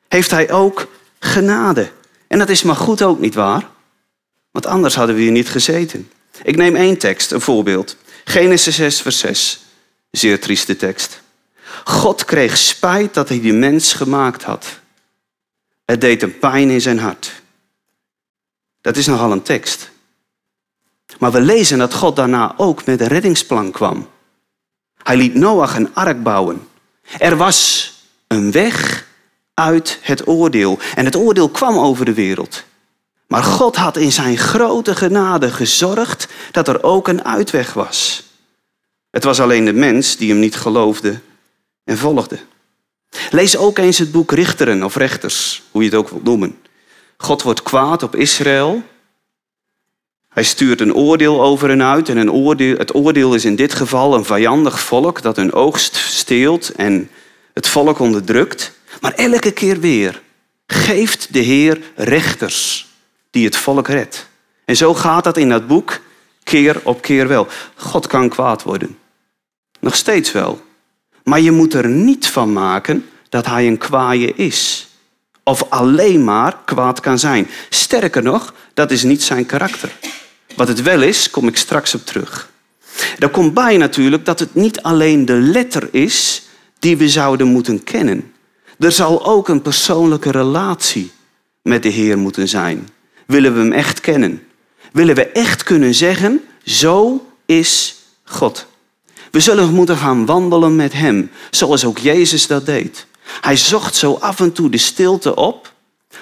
Heeft 0.08 0.32
hij 0.32 0.52
ook 0.52 0.88
genade. 1.20 1.90
En 2.28 2.40
dat 2.40 2.50
is 2.50 2.64
maar 2.64 2.76
goed 2.76 3.02
ook 3.02 3.20
niet 3.20 3.36
waar. 3.36 3.70
Want 4.52 4.66
anders 4.66 4.96
hadden 4.96 5.16
we 5.16 5.22
hier 5.22 5.32
niet 5.32 5.50
gezeten. 5.50 6.10
Ik 6.44 6.56
neem 6.56 6.76
één 6.76 6.98
tekst, 6.98 7.32
een 7.32 7.42
voorbeeld. 7.42 7.96
Genesis 8.26 8.76
6, 8.76 9.02
vers 9.02 9.20
6. 9.20 9.66
Zeer 10.12 10.42
trieste 10.42 10.76
tekst. 10.76 11.22
God 11.84 12.26
kreeg 12.26 12.58
spijt 12.58 13.14
dat 13.14 13.30
hij 13.30 13.42
die 13.42 13.54
mens 13.54 13.94
gemaakt 13.94 14.44
had. 14.44 14.80
Het 15.86 16.02
deed 16.02 16.22
hem 16.22 16.40
pijn 16.40 16.70
in 16.70 16.82
zijn 16.82 17.00
hart. 17.00 17.42
Dat 18.82 18.98
is 18.98 19.06
nogal 19.06 19.32
een 19.32 19.42
tekst. 19.42 19.90
Maar 21.20 21.32
we 21.32 21.42
lezen 21.42 21.78
dat 21.78 21.94
God 21.94 22.16
daarna 22.16 22.54
ook 22.58 22.86
met 22.86 23.02
een 23.02 23.08
reddingsplan 23.08 23.72
kwam. 23.72 24.10
Hij 25.04 25.18
liet 25.18 25.34
Noach 25.34 25.76
een 25.76 25.96
ark 25.96 26.24
bouwen. 26.24 26.68
Er 27.18 27.38
was 27.38 27.92
een 28.28 28.52
weg 28.52 29.08
uit 29.54 30.00
het 30.02 30.28
oordeel. 30.28 30.80
En 30.96 31.06
het 31.06 31.16
oordeel 31.16 31.50
kwam 31.50 31.78
over 31.78 32.06
de 32.06 32.14
wereld. 32.14 32.64
Maar 33.28 33.44
God 33.44 33.76
had 33.76 33.98
in 33.98 34.12
zijn 34.12 34.38
grote 34.38 34.96
genade 34.96 35.52
gezorgd 35.52 36.28
dat 36.52 36.68
er 36.68 36.84
ook 36.84 37.08
een 37.08 37.24
uitweg 37.24 37.74
was. 37.74 38.24
Het 39.18 39.26
was 39.26 39.40
alleen 39.40 39.66
de 39.66 39.74
mens 39.74 40.18
die 40.18 40.30
hem 40.30 40.40
niet 40.40 40.56
geloofde 40.56 41.20
en 41.84 41.98
volgde. 41.98 42.40
Lees 43.30 43.58
ook 43.58 43.78
eens 43.78 43.98
het 43.98 44.12
boek 44.12 44.32
Richteren 44.32 44.84
of 44.84 44.96
Rechters, 44.96 45.64
hoe 45.72 45.84
je 45.84 45.90
het 45.90 45.98
ook 45.98 46.10
wilt 46.10 46.24
noemen. 46.24 46.58
God 47.18 47.42
wordt 47.42 47.64
kwaad 47.64 48.04
op 48.04 48.16
Israël. 48.16 48.84
Hij 50.30 50.44
stuurt 50.44 50.82
een 50.82 50.94
oordeel 50.94 51.42
over 51.42 51.70
hen 51.70 51.84
uit. 51.84 52.10
En 52.10 52.18
een 52.18 52.32
oordeel, 52.32 52.78
het 52.78 52.96
oordeel 52.96 53.34
is 53.34 53.46
in 53.46 53.56
dit 53.56 53.74
geval 53.74 54.14
een 54.14 54.26
vijandig 54.26 54.80
volk 54.80 55.22
dat 55.22 55.36
hun 55.36 55.54
oogst 55.54 55.96
steelt 55.96 56.72
en 56.76 57.10
het 57.54 57.68
volk 57.68 58.00
onderdrukt. 58.00 58.72
Maar 59.02 59.14
elke 59.14 59.52
keer 59.52 59.80
weer 59.80 60.22
geeft 60.68 61.34
de 61.34 61.40
Heer 61.40 61.80
rechters 61.96 62.88
die 63.30 63.46
het 63.46 63.58
volk 63.58 63.88
redt. 63.88 64.28
En 64.66 64.76
zo 64.76 64.94
gaat 64.94 65.24
dat 65.24 65.38
in 65.38 65.50
dat 65.50 65.68
boek 65.68 66.00
keer 66.44 66.82
op 66.84 67.02
keer 67.02 67.28
wel. 67.28 67.48
God 67.76 68.08
kan 68.08 68.30
kwaad 68.30 68.64
worden. 68.64 68.98
Nog 69.88 69.96
steeds 69.96 70.32
wel. 70.32 70.62
Maar 71.24 71.40
je 71.40 71.52
moet 71.52 71.74
er 71.74 71.88
niet 71.88 72.28
van 72.28 72.54
maken 72.54 73.06
dat 73.30 73.46
hij 73.46 73.68
een 73.68 73.78
kwaaie 73.78 74.34
is. 74.36 74.88
Of 75.44 75.66
alleen 75.70 76.24
maar 76.24 76.58
kwaad 76.66 77.00
kan 77.00 77.20
zijn. 77.20 77.48
Sterker 77.70 78.24
nog, 78.24 78.54
dat 78.74 78.92
is 78.92 79.04
niet 79.04 79.24
zijn 79.24 79.46
karakter. 79.46 79.92
Wat 80.56 80.68
het 80.68 80.82
wel 80.82 81.02
is, 81.02 81.30
kom 81.30 81.48
ik 81.48 81.58
straks 81.58 81.96
op 81.96 82.06
terug. 82.06 82.52
Daar 83.18 83.30
komt 83.30 83.54
bij 83.54 83.78
natuurlijk 83.78 84.26
dat 84.26 84.40
het 84.40 84.56
niet 84.56 84.82
alleen 84.82 85.26
de 85.26 85.34
letter 85.34 85.88
is 85.92 86.48
die 86.80 86.98
we 86.98 87.10
zouden 87.10 87.48
moeten 87.48 87.84
kennen. 87.84 88.34
Er 88.80 88.92
zal 88.92 89.26
ook 89.26 89.48
een 89.48 89.62
persoonlijke 89.62 90.32
relatie 90.32 91.12
met 91.62 91.84
de 91.84 91.90
Heer 91.90 92.18
moeten 92.18 92.48
zijn. 92.48 92.90
Willen 93.26 93.54
we 93.54 93.60
Hem 93.60 93.72
echt 93.72 94.00
kennen? 94.00 94.44
Willen 94.92 95.16
we 95.16 95.26
echt 95.26 95.64
kunnen 95.64 95.94
zeggen, 95.94 96.42
zo 96.64 97.26
is 97.46 97.96
God. 98.24 98.68
We 99.38 99.44
zullen 99.44 99.74
moeten 99.74 99.98
gaan 99.98 100.26
wandelen 100.26 100.76
met 100.76 100.94
Hem, 100.94 101.32
zoals 101.52 101.86
ook 101.86 101.98
Jezus 101.98 102.48
dat 102.48 102.66
deed. 102.66 103.06
Hij 103.42 103.56
zocht 103.56 103.96
zo 103.96 104.14
af 104.14 104.40
en 104.40 104.52
toe 104.52 104.70
de 104.70 104.78
stilte 104.78 105.36
op 105.36 105.74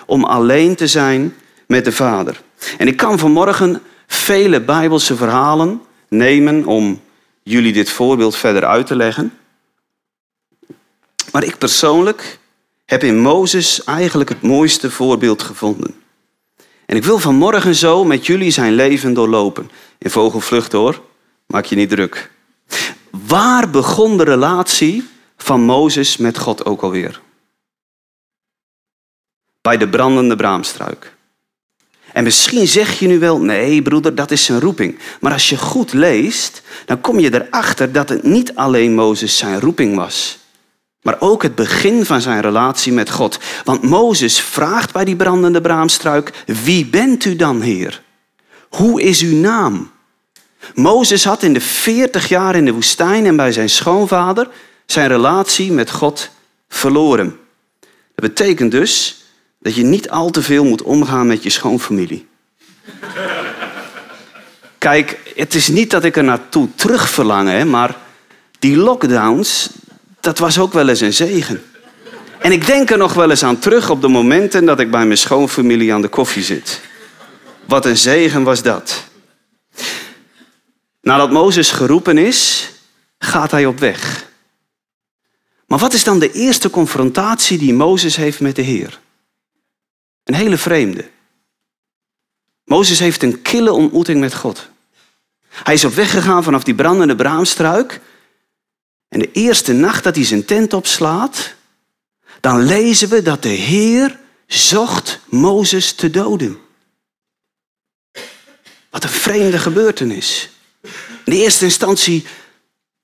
om 0.06 0.24
alleen 0.24 0.76
te 0.76 0.88
zijn 0.88 1.36
met 1.68 1.86
de 1.86 1.92
Vader. 1.92 2.42
En 2.78 2.88
ik 2.88 2.98
kan 2.98 3.20
vanmorgen 3.20 3.82
vele 4.08 4.62
Bijbelse 4.62 5.16
verhalen 5.16 5.82
nemen 6.10 6.66
om 6.66 7.02
jullie 7.44 7.74
dit 7.74 7.90
voorbeeld 7.90 8.36
verder 8.36 8.66
uit 8.66 8.88
te 8.88 8.96
leggen. 8.96 9.34
Maar 11.32 11.44
ik 11.44 11.58
persoonlijk 11.58 12.40
heb 12.86 13.04
in 13.04 13.20
Mozes 13.20 13.84
eigenlijk 13.84 14.30
het 14.30 14.42
mooiste 14.42 14.92
voorbeeld 14.92 15.42
gevonden. 15.42 15.96
En 16.86 16.96
ik 16.96 17.04
wil 17.04 17.20
vanmorgen 17.20 17.76
zo 17.76 18.04
met 18.04 18.26
jullie 18.26 18.52
zijn 18.52 18.74
leven 18.74 19.14
doorlopen. 19.14 19.72
In 19.98 20.10
vogelvlucht 20.10 20.72
hoor, 20.72 21.02
maak 21.48 21.66
je 21.66 21.76
niet 21.76 21.90
druk. 21.90 22.34
Waar 23.28 23.70
begon 23.70 24.18
de 24.18 24.24
relatie 24.24 25.08
van 25.38 25.62
Mozes 25.62 26.18
met 26.18 26.38
God 26.38 26.66
ook 26.66 26.82
alweer? 26.82 27.22
Bij 29.62 29.78
de 29.78 29.90
brandende 29.90 30.36
braamstruik. 30.36 31.16
En 32.14 32.24
misschien 32.24 32.68
zeg 32.68 33.00
je 33.00 33.08
nu 33.08 33.20
wel, 33.20 33.40
nee 33.40 33.82
broeder, 33.82 34.16
dat 34.16 34.32
is 34.32 34.46
zijn 34.46 34.60
roeping. 34.60 35.00
Maar 35.20 35.32
als 35.32 35.50
je 35.50 35.58
goed 35.58 35.94
leest, 35.94 36.62
dan 36.86 37.02
kom 37.02 37.20
je 37.20 37.34
erachter 37.34 37.92
dat 37.92 38.10
het 38.10 38.24
niet 38.24 38.56
alleen 38.56 38.96
Mozes 38.96 39.38
zijn 39.38 39.60
roeping 39.60 39.96
was. 39.96 40.38
Maar 41.02 41.16
ook 41.20 41.44
het 41.44 41.56
begin 41.56 42.06
van 42.06 42.22
zijn 42.22 42.42
relatie 42.42 42.94
met 42.94 43.10
God. 43.10 43.40
Want 43.64 43.82
Mozes 43.82 44.40
vraagt 44.40 44.94
bij 44.94 45.06
die 45.06 45.16
brandende 45.16 45.62
braamstruik, 45.62 46.44
wie 46.46 46.86
bent 46.86 47.26
u 47.26 47.36
dan, 47.36 47.62
Heer? 47.62 48.02
Hoe 48.70 49.02
is 49.02 49.22
uw 49.22 49.36
naam? 49.36 49.92
Mozes 50.74 51.24
had 51.24 51.44
in 51.44 51.54
de 51.54 51.62
40 51.62 52.28
jaar 52.28 52.56
in 52.56 52.66
de 52.66 52.74
woestijn 52.74 53.26
en 53.26 53.36
bij 53.36 53.52
zijn 53.52 53.70
schoonvader 53.70 54.48
zijn 54.86 55.08
relatie 55.08 55.72
met 55.72 55.92
God 55.92 56.30
verloren. 56.70 57.40
Dat 58.16 58.34
betekent 58.34 58.72
dus 58.72 59.24
dat 59.60 59.76
je 59.76 59.84
niet 59.84 60.10
al 60.10 60.30
te 60.30 60.42
veel 60.42 60.66
moet 60.66 60.82
omgaan 60.82 61.28
met 61.28 61.44
je 61.44 61.50
schoonfamilie. 61.50 62.28
Kijk, 64.78 65.20
het 65.36 65.54
is 65.54 65.68
niet 65.68 65.90
dat 65.90 66.04
ik 66.04 66.18
er 66.18 66.24
naartoe 66.24 66.68
terug 66.76 67.10
verlang, 67.10 67.50
hè, 67.50 67.66
maar 67.66 67.96
die 68.60 68.78
lockdowns, 68.78 69.70
dat 70.20 70.38
was 70.38 70.60
ook 70.60 70.74
wel 70.74 70.90
eens 70.90 71.02
een 71.02 71.14
zegen. 71.14 71.64
En 72.40 72.52
ik 72.52 72.66
denk 72.66 72.90
er 72.90 72.98
nog 72.98 73.14
wel 73.14 73.30
eens 73.30 73.44
aan 73.44 73.60
terug 73.60 73.90
op 73.90 74.02
de 74.02 74.08
momenten 74.08 74.66
dat 74.66 74.80
ik 74.80 74.92
bij 74.92 75.06
mijn 75.06 75.18
schoonfamilie 75.18 75.94
aan 75.94 76.02
de 76.02 76.08
koffie 76.08 76.44
zit. 76.44 76.82
Wat 77.66 77.86
een 77.86 77.98
zegen 77.98 78.44
was 78.44 78.62
dat. 78.62 79.04
Nadat 81.06 81.32
Mozes 81.32 81.72
geroepen 81.72 82.18
is, 82.18 82.70
gaat 83.18 83.52
hij 83.52 83.66
op 83.66 83.80
weg. 83.80 84.30
Maar 85.68 85.80
wat 85.80 85.94
is 85.94 86.04
dan 86.04 86.20
de 86.20 86.32
eerste 86.32 86.70
confrontatie 86.70 87.58
die 87.58 87.74
Mozes 87.74 88.16
heeft 88.16 88.40
met 88.40 88.56
de 88.56 88.62
Heer? 88.62 89.00
Een 90.24 90.34
hele 90.34 90.58
vreemde. 90.58 91.10
Mozes 92.64 93.00
heeft 93.00 93.24
een 93.24 93.42
kille 93.42 93.72
ontmoeting 93.72 94.20
met 94.20 94.36
God. 94.36 94.70
Hij 95.50 95.74
is 95.74 95.86
op 95.86 95.94
weg 95.94 96.12
gegaan 96.12 96.44
vanaf 96.44 96.64
die 96.64 96.76
brandende 96.76 97.16
braamstruik. 97.16 98.02
En 99.08 99.20
de 99.20 99.32
eerste 99.32 99.74
nacht 99.74 100.04
dat 100.04 100.16
hij 100.16 100.26
zijn 100.26 100.46
tent 100.46 100.74
opslaat, 100.74 101.54
dan 102.40 102.64
lezen 102.64 103.10
we 103.10 103.22
dat 103.22 103.44
de 103.44 103.50
Heer 103.50 104.20
zocht 104.48 105.20
Mozes 105.30 105.94
te 105.94 106.10
doden. 106.10 106.60
Wat 108.90 109.04
een 109.04 109.10
vreemde 109.10 109.60
gebeurtenis. 109.60 110.50
In 111.26 111.34
de 111.34 111.42
eerste 111.42 111.66
instantie 111.66 112.26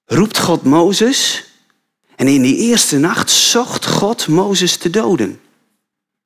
roept 0.05 0.39
God 0.39 0.63
Mozes. 0.63 1.45
En 2.15 2.27
in 2.27 2.41
die 2.41 2.55
eerste 2.55 2.97
nacht 2.97 3.29
zocht 3.29 3.85
God 3.85 4.27
Mozes 4.27 4.75
te 4.75 4.89
doden. 4.89 5.39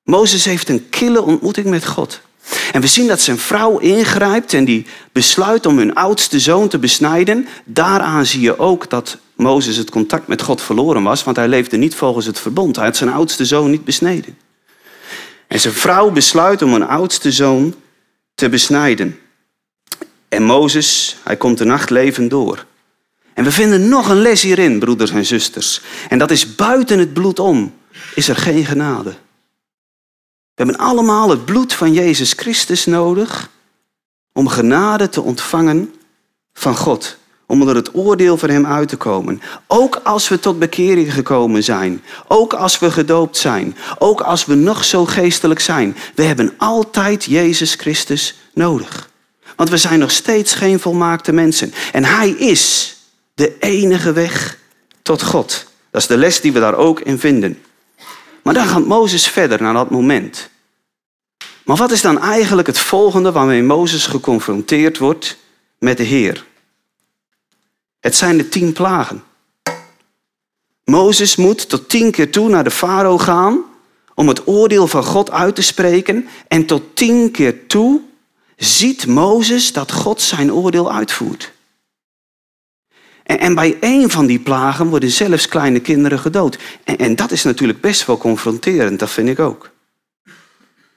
Mozes 0.03 0.45
heeft 0.45 0.69
een 0.69 0.89
kille 0.89 1.21
ontmoeting 1.21 1.65
met 1.65 1.85
God. 1.85 2.21
En 2.71 2.81
we 2.81 2.87
zien 2.87 3.07
dat 3.07 3.21
zijn 3.21 3.37
vrouw 3.37 3.77
ingrijpt 3.77 4.53
en 4.53 4.65
die 4.65 4.85
besluit 5.11 5.65
om 5.65 5.77
hun 5.77 5.93
oudste 5.93 6.39
zoon 6.39 6.67
te 6.67 6.79
besnijden. 6.79 7.47
Daaraan 7.65 8.25
zie 8.25 8.41
je 8.41 8.59
ook 8.59 8.89
dat 8.89 9.17
Mozes 9.35 9.77
het 9.77 9.89
contact 9.89 10.27
met 10.27 10.41
God 10.41 10.61
verloren 10.61 11.03
was, 11.03 11.23
want 11.23 11.37
hij 11.37 11.47
leefde 11.47 11.77
niet 11.77 11.95
volgens 11.95 12.25
het 12.25 12.39
verbond. 12.39 12.75
Hij 12.75 12.85
had 12.85 12.97
zijn 12.97 13.13
oudste 13.13 13.45
zoon 13.45 13.71
niet 13.71 13.85
besneden. 13.85 14.37
En 15.47 15.59
zijn 15.59 15.73
vrouw 15.73 16.11
besluit 16.11 16.61
om 16.61 16.73
een 16.73 16.87
oudste 16.87 17.31
zoon 17.31 17.75
te 18.33 18.49
besnijden. 18.49 19.19
En 20.35 20.43
Mozes, 20.43 21.17
hij 21.23 21.37
komt 21.37 21.57
de 21.57 21.65
nacht 21.65 21.89
levend 21.89 22.29
door. 22.29 22.65
En 23.33 23.43
we 23.43 23.51
vinden 23.51 23.89
nog 23.89 24.09
een 24.09 24.21
les 24.21 24.41
hierin, 24.41 24.79
broeders 24.79 25.11
en 25.11 25.25
zusters. 25.25 25.81
En 26.09 26.17
dat 26.17 26.31
is 26.31 26.55
buiten 26.55 26.99
het 26.99 27.13
bloed 27.13 27.39
om, 27.39 27.73
is 28.15 28.27
er 28.27 28.35
geen 28.35 28.65
genade. 28.65 29.09
We 29.09 30.63
hebben 30.63 30.77
allemaal 30.77 31.29
het 31.29 31.45
bloed 31.45 31.73
van 31.73 31.93
Jezus 31.93 32.33
Christus 32.33 32.85
nodig 32.85 33.49
om 34.33 34.47
genade 34.47 35.09
te 35.09 35.21
ontvangen 35.21 35.93
van 36.53 36.75
God. 36.75 37.17
Om 37.45 37.59
onder 37.59 37.75
het 37.75 37.95
oordeel 37.95 38.37
van 38.37 38.49
Hem 38.49 38.65
uit 38.65 38.87
te 38.87 38.97
komen. 38.97 39.41
Ook 39.67 39.95
als 39.95 40.27
we 40.27 40.39
tot 40.39 40.59
bekering 40.59 41.13
gekomen 41.13 41.63
zijn. 41.63 42.01
Ook 42.27 42.53
als 42.53 42.79
we 42.79 42.91
gedoopt 42.91 43.37
zijn. 43.37 43.75
Ook 43.97 44.21
als 44.21 44.45
we 44.45 44.55
nog 44.55 44.83
zo 44.83 45.05
geestelijk 45.05 45.59
zijn. 45.59 45.95
We 46.15 46.23
hebben 46.23 46.53
altijd 46.57 47.23
Jezus 47.23 47.73
Christus 47.75 48.35
nodig. 48.53 49.13
Want 49.55 49.69
we 49.69 49.77
zijn 49.77 49.99
nog 49.99 50.11
steeds 50.11 50.53
geen 50.53 50.79
volmaakte 50.79 51.31
mensen. 51.31 51.73
En 51.91 52.05
Hij 52.05 52.29
is 52.29 52.95
de 53.33 53.55
enige 53.59 54.13
weg 54.13 54.57
tot 55.01 55.23
God. 55.23 55.65
Dat 55.91 56.01
is 56.01 56.07
de 56.07 56.17
les 56.17 56.41
die 56.41 56.53
we 56.53 56.59
daar 56.59 56.75
ook 56.75 56.99
in 56.99 57.19
vinden. 57.19 57.61
Maar 58.41 58.53
dan 58.53 58.67
gaat 58.67 58.85
Mozes 58.85 59.27
verder 59.27 59.61
naar 59.61 59.73
dat 59.73 59.89
moment. 59.89 60.49
Maar 61.63 61.77
wat 61.77 61.91
is 61.91 62.01
dan 62.01 62.21
eigenlijk 62.21 62.67
het 62.67 62.79
volgende 62.79 63.31
waarmee 63.31 63.63
Mozes 63.63 64.05
geconfronteerd 64.05 64.97
wordt 64.97 65.37
met 65.79 65.97
de 65.97 66.03
Heer? 66.03 66.45
Het 67.99 68.15
zijn 68.15 68.37
de 68.37 68.49
tien 68.49 68.73
plagen. 68.73 69.23
Mozes 70.83 71.35
moet 71.35 71.69
tot 71.69 71.89
tien 71.89 72.11
keer 72.11 72.31
toe 72.31 72.49
naar 72.49 72.63
de 72.63 72.71
farao 72.71 73.17
gaan 73.17 73.63
om 74.15 74.27
het 74.27 74.47
oordeel 74.47 74.87
van 74.87 75.03
God 75.03 75.31
uit 75.31 75.55
te 75.55 75.61
spreken. 75.61 76.27
En 76.47 76.65
tot 76.65 76.95
tien 76.95 77.31
keer 77.31 77.67
toe 77.67 78.01
ziet 78.55 79.07
Mozes 79.07 79.73
dat 79.73 79.91
God 79.91 80.21
zijn 80.21 80.53
oordeel 80.53 80.91
uitvoert. 80.91 81.53
En, 83.23 83.39
en 83.39 83.55
bij 83.55 83.77
één 83.79 84.09
van 84.09 84.25
die 84.25 84.39
plagen 84.39 84.87
worden 84.87 85.11
zelfs 85.11 85.47
kleine 85.47 85.79
kinderen 85.79 86.19
gedood. 86.19 86.57
En, 86.83 86.97
en 86.97 87.15
dat 87.15 87.31
is 87.31 87.43
natuurlijk 87.43 87.81
best 87.81 88.05
wel 88.05 88.17
confronterend, 88.17 88.99
dat 88.99 89.09
vind 89.09 89.29
ik 89.29 89.39
ook. 89.39 89.73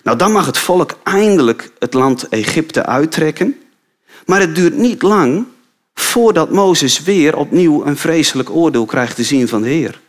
Nou, 0.02 0.18
dan 0.18 0.32
mag 0.32 0.46
het 0.46 0.58
volk 0.58 0.98
eindelijk 1.02 1.70
het 1.78 1.94
land 1.94 2.28
Egypte 2.28 2.86
uittrekken. 2.86 3.62
Maar 4.26 4.40
het 4.40 4.54
duurt 4.54 4.76
niet 4.76 5.02
lang 5.02 5.46
voordat 5.94 6.50
Mozes 6.50 7.02
weer 7.02 7.36
opnieuw 7.36 7.86
een 7.86 7.96
vreselijk 7.96 8.50
oordeel 8.50 8.84
krijgt 8.84 9.16
te 9.16 9.24
zien 9.24 9.48
van 9.48 9.62
de 9.62 9.68
Heer. 9.68 10.00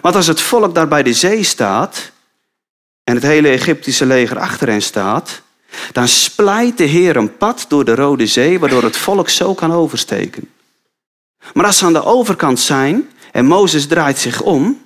Want 0.00 0.14
als 0.14 0.26
het 0.26 0.40
volk 0.40 0.74
daar 0.74 0.88
bij 0.88 1.02
de 1.02 1.12
zee 1.12 1.42
staat 1.42 2.12
en 3.04 3.14
het 3.14 3.22
hele 3.22 3.48
Egyptische 3.48 4.06
leger 4.06 4.38
achter 4.38 4.68
hen 4.68 4.82
staat, 4.82 5.42
dan 5.92 6.08
splijt 6.08 6.78
de 6.78 6.84
Heer 6.84 7.16
een 7.16 7.36
pad 7.36 7.64
door 7.68 7.84
de 7.84 7.94
Rode 7.94 8.26
Zee, 8.26 8.58
waardoor 8.58 8.82
het 8.82 8.96
volk 8.96 9.28
zo 9.28 9.54
kan 9.54 9.72
oversteken. 9.72 10.48
Maar 11.54 11.66
als 11.66 11.78
ze 11.78 11.84
aan 11.84 11.92
de 11.92 12.04
overkant 12.04 12.60
zijn 12.60 13.08
en 13.32 13.46
Mozes 13.46 13.86
draait 13.86 14.18
zich 14.18 14.42
om, 14.42 14.80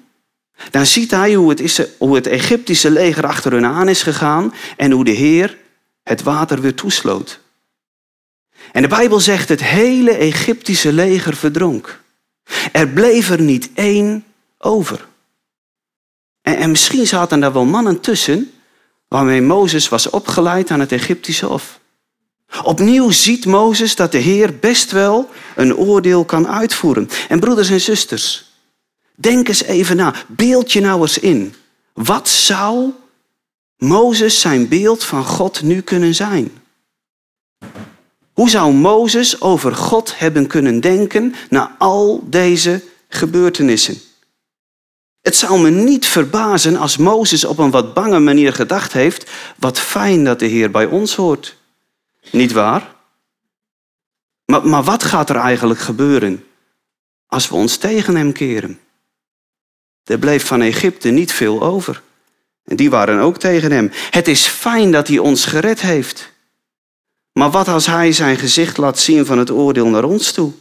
dan 0.71 0.87
ziet 0.87 1.11
hij 1.11 1.35
hoe 1.35 1.49
het, 1.49 1.61
is, 1.61 1.83
hoe 1.99 2.15
het 2.15 2.27
Egyptische 2.27 2.91
leger 2.91 3.27
achter 3.27 3.53
hun 3.53 3.67
aan 3.67 3.89
is 3.89 4.03
gegaan 4.03 4.55
en 4.77 4.91
hoe 4.91 5.05
de 5.05 5.11
Heer 5.11 5.59
het 6.03 6.23
water 6.23 6.61
weer 6.61 6.75
toesloot. 6.75 7.41
En 8.73 8.83
de 8.83 8.89
Bijbel 8.89 9.21
zegt 9.21 9.49
het 9.49 9.65
hele 9.65 10.11
Egyptische 10.11 10.93
leger 10.93 11.37
verdronk. 11.37 12.01
Er 12.73 12.89
bleef 12.89 13.31
er 13.31 13.41
niet 13.41 13.71
één 13.75 14.25
over. 14.59 15.07
En, 16.43 16.57
en 16.57 16.71
misschien 16.71 17.07
zaten 17.07 17.41
daar 17.41 17.53
wel 17.53 17.65
mannen 17.65 18.01
tussen 18.01 18.51
waarmee 19.11 19.43
Mozes 19.43 19.89
was 19.89 20.11
opgeleid 20.11 20.71
aan 20.71 20.81
het 20.81 20.93
Egyptische 20.93 21.47
Hof. 21.47 21.81
Opnieuw 22.63 23.11
ziet 23.11 23.47
Mozes 23.47 23.95
dat 23.97 24.13
de 24.13 24.19
Heer 24.19 24.59
best 24.59 24.91
wel 24.91 25.31
een 25.57 25.77
oordeel 25.77 26.25
kan 26.25 26.49
uitvoeren. 26.49 27.09
En 27.29 27.41
broeders 27.41 27.71
en 27.71 27.81
zusters, 27.81 28.53
denk 29.15 29.49
eens 29.49 29.63
even 29.63 29.97
na. 29.97 30.15
Beeld 30.29 30.73
je 30.73 30.81
nou 30.81 31.01
eens 31.01 31.19
in. 31.19 31.55
Wat 31.93 32.29
zou 32.29 32.91
Mozes 33.77 34.41
zijn 34.41 34.69
beeld 34.69 35.05
van 35.05 35.25
God 35.25 35.63
nu 35.63 35.81
kunnen 35.81 36.15
zijn? 36.15 36.53
Hoe 38.33 38.51
zou 38.51 38.73
Mozes 38.73 39.41
over 39.41 39.75
God 39.75 40.19
hebben 40.19 40.47
kunnen 40.47 40.81
denken 40.81 41.35
na 41.49 41.77
al 41.79 42.27
deze 42.27 42.83
gebeurtenissen? 43.09 44.01
Het 45.21 45.37
zou 45.37 45.61
me 45.61 45.71
niet 45.71 46.07
verbazen 46.07 46.77
als 46.77 46.97
Mozes 46.97 47.45
op 47.45 47.59
een 47.59 47.71
wat 47.71 47.95
bange 47.95 48.19
manier 48.19 48.53
gedacht 48.53 48.93
heeft, 48.93 49.31
wat 49.57 49.79
fijn 49.79 50.25
dat 50.25 50.39
de 50.39 50.47
Heer 50.47 50.71
bij 50.71 50.87
ons 50.87 51.15
hoort. 51.15 51.57
Niet 52.31 52.53
waar? 52.53 52.95
Maar, 54.45 54.67
maar 54.67 54.83
wat 54.83 55.03
gaat 55.03 55.31
er 55.31 55.37
eigenlijk 55.37 55.81
gebeuren 55.81 56.45
als 57.27 57.49
we 57.49 57.55
ons 57.55 57.77
tegen 57.77 58.17
hem 58.17 58.33
keren? 58.33 58.81
Er 60.05 60.19
bleef 60.19 60.47
van 60.47 60.61
Egypte 60.61 61.09
niet 61.09 61.33
veel 61.33 61.63
over. 61.63 62.03
En 62.65 62.77
die 62.77 62.91
waren 62.91 63.21
ook 63.21 63.39
tegen 63.39 63.73
hem. 63.73 63.91
Het 64.11 64.29
is 64.29 64.47
fijn 64.47 64.91
dat 64.91 65.09
hij 65.09 65.19
ons 65.19 65.45
gered 65.45 65.81
heeft. 65.81 66.33
Maar 67.33 67.51
wat 67.51 67.69
als 67.69 67.87
hij 67.87 68.13
zijn 68.13 68.37
gezicht 68.37 68.77
laat 68.77 68.99
zien 68.99 69.27
van 69.27 69.39
het 69.39 69.51
oordeel 69.51 69.87
naar 69.87 70.05
ons 70.05 70.33
toe? 70.33 70.53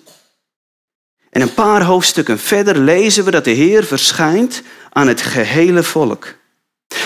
En 1.29 1.41
een 1.41 1.53
paar 1.53 1.83
hoofdstukken 1.83 2.39
verder 2.39 2.77
lezen 2.77 3.25
we 3.25 3.31
dat 3.31 3.43
de 3.43 3.51
Heer 3.51 3.83
verschijnt 3.83 4.61
aan 4.89 5.07
het 5.07 5.21
gehele 5.21 5.83
volk. 5.83 6.35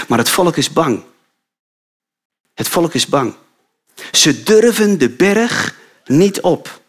Maar 0.08 0.18
het 0.18 0.30
volk 0.30 0.58
is 0.58 0.74
bang. 0.74 1.04
Het 2.54 2.68
volk 2.68 2.94
is 2.94 3.08
bang. 3.08 3.34
Ze 4.12 4.44
durven 4.44 4.98
de 4.98 5.10
berg 5.10 5.76
niet 6.06 6.42
op. 6.42 6.82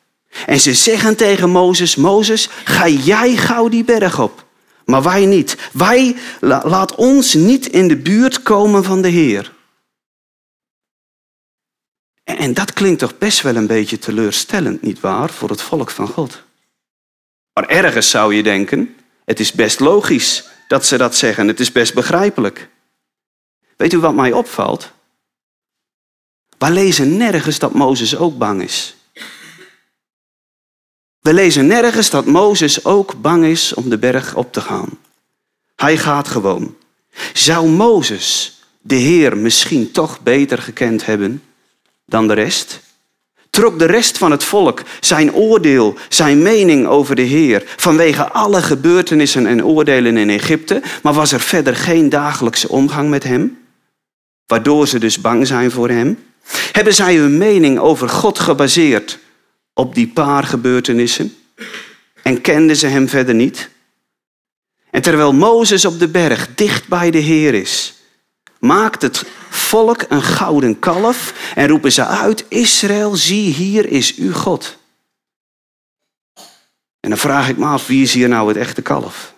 En 0.47 0.61
ze 0.61 0.75
zeggen 0.75 1.17
tegen 1.17 1.51
Mozes, 1.51 1.97
Mozes, 1.97 2.49
ga 2.65 2.89
jij 2.89 3.37
gauw 3.37 3.69
die 3.69 3.85
berg 3.85 4.21
op. 4.21 4.45
Maar 4.85 5.03
wij 5.03 5.27
niet. 5.27 5.57
Wij, 5.73 6.17
laat 6.41 6.95
ons 6.95 7.35
niet 7.35 7.67
in 7.67 7.89
de 7.89 7.97
buurt 7.97 8.43
komen 8.43 8.85
van 8.85 9.03
de 9.03 9.09
Heer. 9.09 9.53
En 12.25 12.55
dat 12.55 12.73
klinkt 12.73 12.99
toch 12.99 13.19
best 13.19 13.43
wel 13.43 13.57
een 13.57 13.67
beetje 13.67 13.99
teleurstellend, 13.99 14.83
nietwaar, 14.83 15.31
voor 15.31 15.49
het 15.49 15.63
volk 15.63 15.91
van 15.91 16.09
God. 16.09 16.43
Maar 17.55 17.69
ergens 17.69 18.11
zou 18.11 18.35
je 18.35 18.43
denken, 18.43 18.97
het 19.25 19.41
is 19.41 19.53
best 19.53 19.81
logisch 19.81 20.49
dat 20.69 20.87
ze 20.87 20.97
dat 20.97 21.17
zeggen. 21.17 21.49
Het 21.49 21.61
is 21.61 21.73
best 21.73 21.95
begrijpelijk. 21.95 22.69
Weet 23.77 23.93
u 23.93 23.99
wat 23.99 24.15
mij 24.15 24.33
opvalt? 24.33 24.93
We 26.59 26.71
lezen 26.71 27.17
nergens 27.17 27.59
dat 27.59 27.75
Mozes 27.75 28.17
ook 28.17 28.39
bang 28.39 28.63
is. 28.63 28.97
We 31.21 31.35
lezen 31.35 31.67
nergens 31.67 32.11
dat 32.11 32.27
Mozes 32.27 32.85
ook 32.85 33.21
bang 33.21 33.45
is 33.45 33.75
om 33.75 33.89
de 33.89 33.99
berg 33.99 34.35
op 34.35 34.53
te 34.53 34.61
gaan. 34.61 34.99
Hij 35.77 35.99
gaat 35.99 36.29
gewoon. 36.29 36.77
Zou 37.33 37.69
Mozes 37.69 38.59
de 38.81 38.95
Heer 38.95 39.37
misschien 39.37 39.91
toch 39.91 40.21
beter 40.21 40.59
gekend 40.59 41.07
hebben 41.07 41.43
dan 42.05 42.29
de 42.29 42.35
rest? 42.35 42.81
Trok 43.55 43.79
de 43.79 43.85
rest 43.85 44.19
van 44.19 44.31
het 44.31 44.45
volk 44.45 44.83
zijn 45.01 45.35
oordeel, 45.35 45.95
zijn 46.09 46.43
mening 46.43 46.87
over 46.87 47.15
de 47.15 47.23
Heer 47.23 47.63
vanwege 47.77 48.29
alle 48.29 48.63
gebeurtenissen 48.63 49.47
en 49.47 49.65
oordelen 49.65 50.17
in 50.17 50.31
Egypte, 50.31 50.83
maar 51.03 51.13
was 51.13 51.33
er 51.33 51.41
verder 51.41 51.77
geen 51.77 52.09
dagelijkse 52.09 52.69
omgang 52.69 53.09
met 53.09 53.25
Hem? 53.25 53.59
Waardoor 54.47 54.89
ze 54.89 54.99
dus 54.99 55.21
bang 55.21 55.47
zijn 55.47 55.71
voor 55.71 55.89
Hem? 55.89 56.19
Hebben 56.73 56.95
zij 56.95 57.17
hun 57.17 57.39
mening 57.39 57.79
over 57.79 58.09
God 58.09 58.39
gebaseerd 58.39 59.19
op 59.75 59.95
die 59.95 60.09
paar 60.09 60.45
gebeurtenissen 60.45 61.35
en 62.23 62.41
kenden 62.41 62.77
ze 62.77 62.87
hem 62.87 63.09
verder 63.09 63.35
niet. 63.35 63.71
En 64.91 65.03
terwijl 65.03 65.33
Mozes 65.33 65.85
op 65.85 65.99
de 65.99 66.09
berg 66.09 66.49
dicht 66.55 66.89
bij 66.89 67.11
de 67.11 67.19
Heer 67.19 67.55
is, 67.55 67.94
maakt 68.65 69.03
het 69.03 69.25
volk 69.51 70.05
een 70.09 70.23
gouden 70.23 70.79
kalf 70.79 71.35
en 71.55 71.69
roepen 71.69 71.93
ze 71.93 72.07
uit, 72.07 72.45
Israël, 72.49 73.17
zie 73.17 73.53
hier 73.53 73.87
is 73.87 74.15
uw 74.15 74.33
God. 74.33 74.77
En 77.01 77.11
dan 77.11 77.19
vraag 77.19 77.49
ik 77.49 77.57
me 77.57 77.67
af, 77.67 77.87
wie 77.87 78.03
is 78.03 78.13
hier 78.15 78.29
nou 78.29 78.49
het 78.49 78.57
echte 78.57 78.83
kalf? 78.83 79.35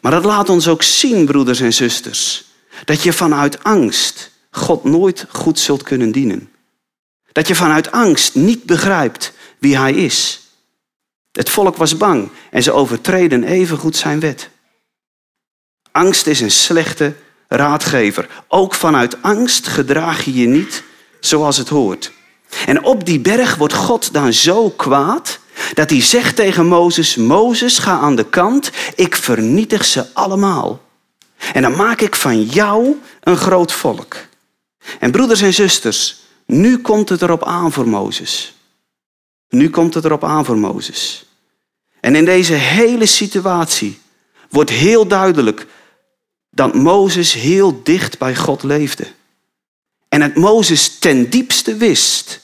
Maar 0.00 0.12
dat 0.12 0.24
laat 0.24 0.48
ons 0.48 0.68
ook 0.68 0.82
zien, 0.82 1.26
broeders 1.26 1.60
en 1.60 1.72
zusters, 1.72 2.44
dat 2.84 3.02
je 3.02 3.12
vanuit 3.12 3.64
angst 3.64 4.30
God 4.50 4.84
nooit 4.84 5.26
goed 5.28 5.58
zult 5.58 5.82
kunnen 5.82 6.12
dienen. 6.12 6.52
Dat 7.32 7.48
je 7.48 7.54
vanuit 7.54 7.92
angst 7.92 8.34
niet 8.34 8.64
begrijpt 8.64 9.32
wie 9.58 9.78
hij 9.78 9.92
is. 9.92 10.40
Het 11.32 11.50
volk 11.50 11.76
was 11.76 11.96
bang 11.96 12.30
en 12.50 12.62
ze 12.62 12.72
overtreden 12.72 13.44
evengoed 13.44 13.96
zijn 13.96 14.20
wet. 14.20 14.50
Angst 15.90 16.26
is 16.26 16.40
een 16.40 16.50
slechte 16.50 17.14
raadgever. 17.50 18.28
Ook 18.48 18.74
vanuit 18.74 19.22
angst 19.22 19.68
gedraag 19.68 20.24
je 20.24 20.34
je 20.34 20.46
niet 20.46 20.82
zoals 21.20 21.56
het 21.56 21.68
hoort. 21.68 22.12
En 22.66 22.84
op 22.84 23.04
die 23.04 23.20
berg 23.20 23.56
wordt 23.56 23.74
God 23.74 24.12
dan 24.12 24.32
zo 24.32 24.70
kwaad 24.70 25.38
dat 25.74 25.90
hij 25.90 26.02
zegt 26.02 26.36
tegen 26.36 26.66
Mozes: 26.66 27.16
Mozes, 27.16 27.78
ga 27.78 27.98
aan 27.98 28.16
de 28.16 28.24
kant, 28.24 28.70
ik 28.94 29.16
vernietig 29.16 29.84
ze 29.84 30.06
allemaal. 30.14 30.80
En 31.52 31.62
dan 31.62 31.76
maak 31.76 32.00
ik 32.00 32.16
van 32.16 32.42
jou 32.42 32.96
een 33.20 33.36
groot 33.36 33.72
volk. 33.72 34.16
En 34.98 35.10
broeders 35.10 35.40
en 35.40 35.54
zusters, 35.54 36.20
nu 36.46 36.78
komt 36.78 37.08
het 37.08 37.22
erop 37.22 37.44
aan 37.44 37.72
voor 37.72 37.88
Mozes. 37.88 38.54
Nu 39.48 39.70
komt 39.70 39.94
het 39.94 40.04
erop 40.04 40.24
aan 40.24 40.44
voor 40.44 40.58
Mozes. 40.58 41.24
En 42.00 42.14
in 42.14 42.24
deze 42.24 42.52
hele 42.52 43.06
situatie 43.06 44.00
wordt 44.50 44.70
heel 44.70 45.06
duidelijk 45.06 45.66
dat 46.50 46.74
Mozes 46.74 47.32
heel 47.32 47.82
dicht 47.82 48.18
bij 48.18 48.36
God 48.36 48.62
leefde. 48.62 49.06
En 50.08 50.20
dat 50.20 50.34
Mozes 50.34 50.98
ten 50.98 51.30
diepste 51.30 51.76
wist 51.76 52.40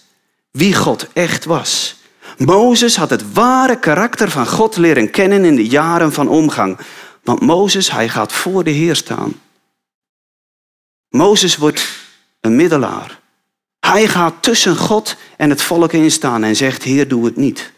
wie 0.51 0.75
God 0.75 1.07
echt 1.13 1.45
was. 1.45 1.97
Mozes 2.39 2.97
had 2.97 3.11
het 3.11 3.33
ware 3.33 3.79
karakter 3.79 4.31
van 4.31 4.47
God 4.47 4.77
leren 4.77 5.11
kennen 5.11 5.45
in 5.45 5.57
de 5.57 5.67
jaren 5.67 6.13
van 6.13 6.29
omgang. 6.29 6.79
Want 7.23 7.41
Mozes, 7.41 7.91
hij 7.91 8.09
gaat 8.09 8.33
voor 8.33 8.65
de 8.65 8.71
Heer 8.71 8.97
staan. 8.97 9.41
Mozes 11.09 11.57
wordt 11.57 11.89
een 12.41 12.57
middelaar. 12.57 13.21
Hij 13.81 14.09
gaat 14.09 14.43
tussen 14.43 14.77
God 14.77 15.17
en 15.37 15.51
het 15.51 15.63
volk 15.63 15.93
instaan 15.93 16.45
en 16.45 16.57
zegt, 16.57 16.83
Heer, 16.83 17.09
doe 17.09 17.25
het 17.25 17.37
niet. 17.37 17.73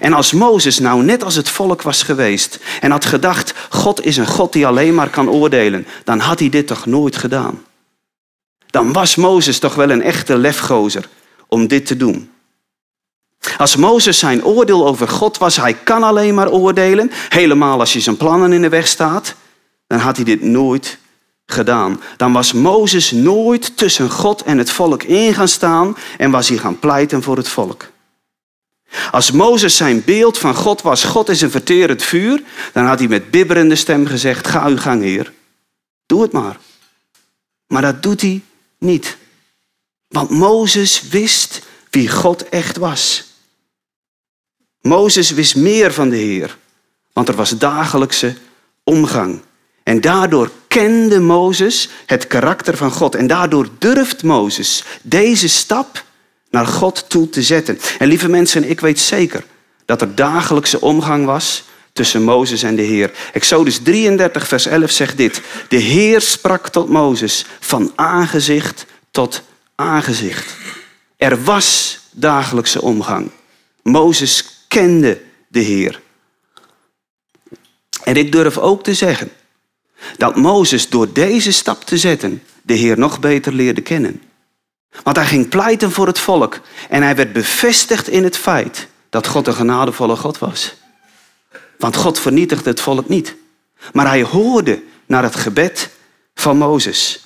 En 0.00 0.12
als 0.12 0.32
Mozes 0.32 0.78
nou 0.78 1.02
net 1.02 1.24
als 1.24 1.34
het 1.34 1.48
volk 1.48 1.82
was 1.82 2.02
geweest 2.02 2.58
en 2.80 2.90
had 2.90 3.04
gedacht, 3.04 3.54
God 3.68 4.04
is 4.04 4.16
een 4.16 4.26
God 4.26 4.52
die 4.52 4.66
alleen 4.66 4.94
maar 4.94 5.10
kan 5.10 5.30
oordelen, 5.30 5.86
dan 6.04 6.18
had 6.18 6.38
hij 6.38 6.48
dit 6.48 6.66
toch 6.66 6.86
nooit 6.86 7.16
gedaan. 7.16 7.62
Dan 8.66 8.92
was 8.92 9.16
Mozes 9.16 9.58
toch 9.58 9.74
wel 9.74 9.90
een 9.90 10.02
echte 10.02 10.38
lefgozer 10.38 11.08
om 11.46 11.66
dit 11.66 11.86
te 11.86 11.96
doen. 11.96 12.30
Als 13.56 13.76
Mozes 13.76 14.18
zijn 14.18 14.44
oordeel 14.44 14.86
over 14.86 15.08
God 15.08 15.38
was, 15.38 15.56
hij 15.56 15.74
kan 15.74 16.02
alleen 16.02 16.34
maar 16.34 16.50
oordelen, 16.50 17.10
helemaal 17.28 17.78
als 17.78 17.92
je 17.92 18.00
zijn 18.00 18.16
plannen 18.16 18.52
in 18.52 18.62
de 18.62 18.68
weg 18.68 18.86
staat, 18.86 19.34
dan 19.86 19.98
had 19.98 20.16
hij 20.16 20.24
dit 20.24 20.42
nooit 20.42 20.98
gedaan. 21.46 22.00
Dan 22.16 22.32
was 22.32 22.52
Mozes 22.52 23.10
nooit 23.10 23.76
tussen 23.76 24.10
God 24.10 24.42
en 24.42 24.58
het 24.58 24.70
volk 24.70 25.02
in 25.02 25.34
gaan 25.34 25.48
staan 25.48 25.96
en 26.18 26.30
was 26.30 26.48
hij 26.48 26.58
gaan 26.58 26.78
pleiten 26.78 27.22
voor 27.22 27.36
het 27.36 27.48
volk. 27.48 27.90
Als 29.10 29.30
Mozes 29.30 29.76
zijn 29.76 30.04
beeld 30.04 30.38
van 30.38 30.54
God 30.54 30.82
was, 30.82 31.04
God 31.04 31.28
is 31.28 31.40
een 31.40 31.50
verterend 31.50 32.02
vuur, 32.02 32.42
dan 32.72 32.86
had 32.86 32.98
hij 32.98 33.08
met 33.08 33.30
bibberende 33.30 33.76
stem 33.76 34.06
gezegd, 34.06 34.46
ga 34.46 34.66
uw 34.66 34.78
gang 34.78 35.02
heer. 35.02 35.32
Doe 36.06 36.22
het 36.22 36.32
maar. 36.32 36.58
Maar 37.66 37.82
dat 37.82 38.02
doet 38.02 38.20
hij 38.20 38.42
niet. 38.78 39.16
Want 40.08 40.30
Mozes 40.30 41.08
wist 41.08 41.60
wie 41.90 42.08
God 42.08 42.48
echt 42.48 42.76
was. 42.76 43.24
Mozes 44.80 45.30
wist 45.30 45.56
meer 45.56 45.92
van 45.92 46.08
de 46.08 46.16
Heer, 46.16 46.58
want 47.12 47.28
er 47.28 47.34
was 47.34 47.50
dagelijkse 47.50 48.36
omgang. 48.84 49.40
En 49.82 50.00
daardoor 50.00 50.50
kende 50.68 51.20
Mozes 51.20 51.88
het 52.06 52.26
karakter 52.26 52.76
van 52.76 52.90
God. 52.90 53.14
En 53.14 53.26
daardoor 53.26 53.68
durft 53.78 54.22
Mozes 54.22 54.84
deze 55.02 55.48
stap 55.48 56.04
naar 56.50 56.66
God 56.66 57.04
toe 57.08 57.28
te 57.28 57.42
zetten. 57.42 57.78
En 57.98 58.08
lieve 58.08 58.28
mensen, 58.28 58.70
ik 58.70 58.80
weet 58.80 59.00
zeker 59.00 59.44
dat 59.84 60.00
er 60.00 60.14
dagelijkse 60.14 60.80
omgang 60.80 61.24
was 61.24 61.64
tussen 61.92 62.22
Mozes 62.22 62.62
en 62.62 62.76
de 62.76 62.82
Heer. 62.82 63.10
Exodus 63.32 63.78
33, 63.78 64.48
vers 64.48 64.66
11 64.66 64.90
zegt 64.90 65.16
dit. 65.16 65.40
De 65.68 65.76
Heer 65.76 66.20
sprak 66.20 66.68
tot 66.68 66.88
Mozes 66.88 67.44
van 67.60 67.92
aangezicht 67.94 68.86
tot 69.10 69.42
aangezicht. 69.74 70.54
Er 71.16 71.44
was 71.44 71.98
dagelijkse 72.10 72.82
omgang. 72.82 73.30
Mozes 73.82 74.64
kende 74.68 75.20
de 75.48 75.60
Heer. 75.60 76.00
En 78.04 78.16
ik 78.16 78.32
durf 78.32 78.58
ook 78.58 78.82
te 78.84 78.94
zeggen 78.94 79.30
dat 80.16 80.36
Mozes 80.36 80.88
door 80.88 81.12
deze 81.12 81.52
stap 81.52 81.84
te 81.84 81.98
zetten 81.98 82.42
de 82.62 82.74
Heer 82.74 82.98
nog 82.98 83.20
beter 83.20 83.52
leerde 83.52 83.80
kennen. 83.80 84.22
Want 85.02 85.16
hij 85.16 85.26
ging 85.26 85.48
pleiten 85.48 85.90
voor 85.90 86.06
het 86.06 86.18
volk 86.18 86.60
en 86.88 87.02
hij 87.02 87.16
werd 87.16 87.32
bevestigd 87.32 88.08
in 88.08 88.24
het 88.24 88.36
feit 88.36 88.88
dat 89.10 89.26
God 89.26 89.46
een 89.46 89.54
genadevolle 89.54 90.16
God 90.16 90.38
was. 90.38 90.74
Want 91.78 91.96
God 91.96 92.18
vernietigde 92.18 92.70
het 92.70 92.80
volk 92.80 93.08
niet. 93.08 93.34
Maar 93.92 94.06
hij 94.06 94.22
hoorde 94.22 94.82
naar 95.06 95.22
het 95.22 95.36
gebed 95.36 95.90
van 96.34 96.56
Mozes. 96.56 97.24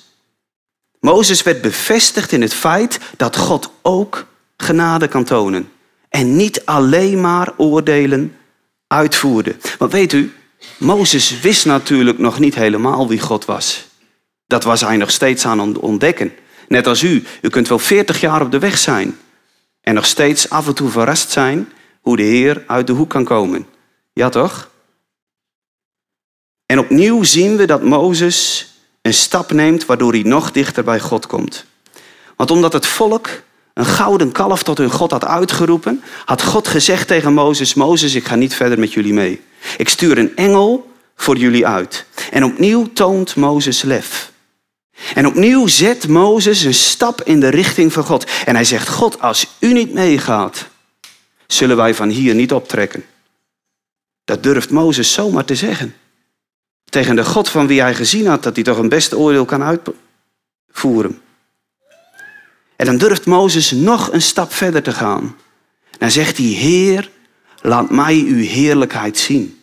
Mozes 0.99 1.43
werd 1.43 1.61
bevestigd 1.61 2.31
in 2.31 2.41
het 2.41 2.53
feit 2.53 2.99
dat 3.17 3.37
God 3.37 3.71
ook 3.81 4.25
genade 4.57 5.07
kan 5.07 5.23
tonen. 5.23 5.71
En 6.09 6.35
niet 6.35 6.65
alleen 6.65 7.21
maar 7.21 7.53
oordelen 7.57 8.37
uitvoerde. 8.87 9.55
Want 9.77 9.91
weet 9.91 10.13
u, 10.13 10.33
Mozes 10.77 11.39
wist 11.39 11.65
natuurlijk 11.65 12.17
nog 12.17 12.39
niet 12.39 12.55
helemaal 12.55 13.07
wie 13.07 13.19
God 13.19 13.45
was. 13.45 13.87
Dat 14.47 14.63
was 14.63 14.81
hij 14.81 14.97
nog 14.97 15.11
steeds 15.11 15.45
aan 15.45 15.59
het 15.59 15.77
ontdekken. 15.77 16.33
Net 16.67 16.87
als 16.87 17.03
u. 17.03 17.23
U 17.41 17.49
kunt 17.49 17.67
wel 17.67 17.79
40 17.79 18.19
jaar 18.19 18.41
op 18.41 18.51
de 18.51 18.59
weg 18.59 18.77
zijn. 18.77 19.17
En 19.81 19.93
nog 19.93 20.05
steeds 20.05 20.49
af 20.49 20.67
en 20.67 20.75
toe 20.75 20.89
verrast 20.89 21.31
zijn 21.31 21.69
hoe 22.01 22.15
de 22.15 22.23
Heer 22.23 22.63
uit 22.67 22.87
de 22.87 22.93
hoek 22.93 23.09
kan 23.09 23.23
komen. 23.23 23.65
Ja 24.13 24.29
toch? 24.29 24.69
En 26.65 26.79
opnieuw 26.79 27.23
zien 27.23 27.55
we 27.55 27.65
dat 27.65 27.83
Mozes 27.83 28.67
een 29.01 29.13
stap 29.13 29.51
neemt 29.51 29.85
waardoor 29.85 30.11
hij 30.11 30.23
nog 30.23 30.51
dichter 30.51 30.83
bij 30.83 30.99
God 30.99 31.27
komt. 31.27 31.65
Want 32.35 32.51
omdat 32.51 32.73
het 32.73 32.85
volk 32.85 33.29
een 33.73 33.85
gouden 33.85 34.31
kalf 34.31 34.63
tot 34.63 34.77
hun 34.77 34.91
God 34.91 35.11
had 35.11 35.25
uitgeroepen, 35.25 36.03
had 36.25 36.43
God 36.43 36.67
gezegd 36.67 37.07
tegen 37.07 37.33
Mozes: 37.33 37.73
Mozes, 37.73 38.15
ik 38.15 38.25
ga 38.25 38.35
niet 38.35 38.55
verder 38.55 38.79
met 38.79 38.93
jullie 38.93 39.13
mee. 39.13 39.41
Ik 39.77 39.89
stuur 39.89 40.17
een 40.17 40.35
engel 40.35 40.91
voor 41.15 41.37
jullie 41.37 41.67
uit. 41.67 42.05
En 42.31 42.43
opnieuw 42.43 42.93
toont 42.93 43.35
Mozes 43.35 43.81
lef. 43.81 44.31
En 45.13 45.27
opnieuw 45.27 45.67
zet 45.67 46.07
Mozes 46.07 46.63
een 46.63 46.73
stap 46.73 47.21
in 47.21 47.39
de 47.39 47.49
richting 47.49 47.93
van 47.93 48.03
God. 48.03 48.25
En 48.45 48.55
hij 48.55 48.63
zegt: 48.63 48.89
God, 48.89 49.21
als 49.21 49.47
u 49.59 49.73
niet 49.73 49.93
meegaat, 49.93 50.67
zullen 51.47 51.77
wij 51.77 51.93
van 51.93 52.09
hier 52.09 52.35
niet 52.35 52.53
optrekken. 52.53 53.05
Dat 54.23 54.43
durft 54.43 54.69
Mozes 54.69 55.13
zomaar 55.13 55.45
te 55.45 55.55
zeggen. 55.55 55.95
Tegen 56.85 57.15
de 57.15 57.25
God 57.25 57.49
van 57.49 57.67
wie 57.67 57.81
hij 57.81 57.95
gezien 57.95 58.27
had 58.27 58.43
dat 58.43 58.55
hij 58.55 58.63
toch 58.63 58.77
een 58.77 58.89
beste 58.89 59.17
oordeel 59.17 59.45
kan 59.45 59.63
uitvoeren. 59.63 61.21
En 62.75 62.85
dan 62.85 62.97
durft 62.97 63.25
Mozes 63.25 63.71
nog 63.71 64.11
een 64.11 64.21
stap 64.21 64.53
verder 64.53 64.83
te 64.83 64.91
gaan. 64.91 65.35
Dan 65.97 66.11
zegt 66.11 66.37
hij, 66.37 66.45
Heer, 66.45 67.09
laat 67.61 67.89
mij 67.89 68.23
uw 68.27 68.43
heerlijkheid 68.43 69.17
zien. 69.17 69.59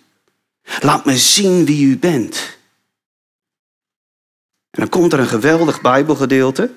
Laat 0.80 1.04
me 1.04 1.16
zien 1.16 1.64
wie 1.64 1.86
u 1.86 1.98
bent. 1.98 2.58
En 4.72 4.80
dan 4.80 4.88
komt 4.88 5.12
er 5.12 5.18
een 5.18 5.26
geweldig 5.26 5.80
Bijbelgedeelte. 5.80 6.70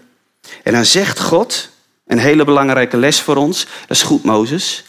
En 0.63 0.73
dan 0.73 0.85
zegt 0.85 1.19
God, 1.19 1.69
een 2.05 2.17
hele 2.17 2.43
belangrijke 2.43 2.97
les 2.97 3.21
voor 3.21 3.35
ons, 3.35 3.65
dat 3.65 3.97
is 3.97 4.01
goed 4.01 4.23
Mozes. 4.23 4.83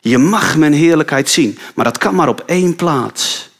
Je 0.00 0.18
mag 0.18 0.56
mijn 0.56 0.72
heerlijkheid 0.72 1.28
zien, 1.28 1.58
maar 1.74 1.84
dat 1.84 1.98
kan 1.98 2.14
maar 2.14 2.28
op 2.28 2.42
één 2.46 2.76
plaats. 2.76 3.50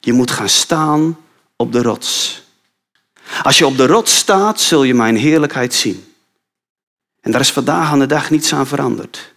Je 0.00 0.12
moet 0.12 0.30
gaan 0.30 0.48
staan 0.48 1.18
op 1.56 1.72
de 1.72 1.82
rots. 1.82 2.42
Als 3.42 3.58
je 3.58 3.66
op 3.66 3.76
de 3.76 3.86
rots 3.86 4.16
staat, 4.16 4.60
zul 4.60 4.82
je 4.82 4.94
mijn 4.94 5.16
heerlijkheid 5.16 5.74
zien. 5.74 6.12
En 7.20 7.30
daar 7.30 7.40
is 7.40 7.52
vandaag 7.52 7.90
aan 7.90 7.98
de 7.98 8.06
dag 8.06 8.30
niets 8.30 8.52
aan 8.52 8.66
veranderd. 8.66 9.34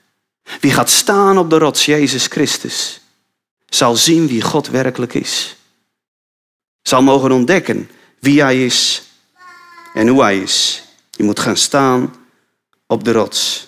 Wie 0.59 0.71
gaat 0.71 0.89
staan 0.89 1.37
op 1.37 1.49
de 1.49 1.57
rots, 1.57 1.85
Jezus 1.85 2.25
Christus, 2.25 3.01
zal 3.69 3.95
zien 3.95 4.27
wie 4.27 4.41
God 4.41 4.67
werkelijk 4.67 5.13
is. 5.13 5.55
Zal 6.81 7.01
mogen 7.01 7.31
ontdekken 7.31 7.89
wie 8.19 8.41
Hij 8.41 8.65
is 8.65 9.03
en 9.93 10.08
hoe 10.08 10.21
Hij 10.21 10.39
is. 10.39 10.84
Je 11.12 11.23
moet 11.23 11.39
gaan 11.39 11.58
staan 11.58 12.15
op 12.88 13.03
de 13.03 13.12
rots. 13.12 13.67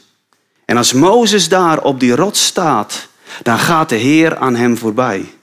En 0.65 0.77
als 0.77 0.93
Mozes 0.93 1.49
daar 1.49 1.83
op 1.83 1.99
die 1.99 2.15
rots 2.15 2.45
staat, 2.45 3.07
dan 3.43 3.59
gaat 3.59 3.89
de 3.89 3.95
Heer 3.95 4.37
aan 4.37 4.55
hem 4.55 4.77
voorbij. 4.77 5.33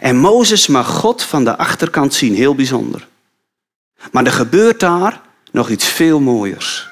En 0.00 0.16
Mozes 0.16 0.66
mag 0.66 0.88
God 0.88 1.22
van 1.22 1.44
de 1.44 1.56
achterkant 1.56 2.14
zien, 2.14 2.34
heel 2.34 2.54
bijzonder. 2.54 3.08
Maar 4.12 4.24
er 4.24 4.32
gebeurt 4.32 4.80
daar 4.80 5.20
nog 5.50 5.68
iets 5.68 5.84
veel 5.84 6.20
mooiers. 6.20 6.88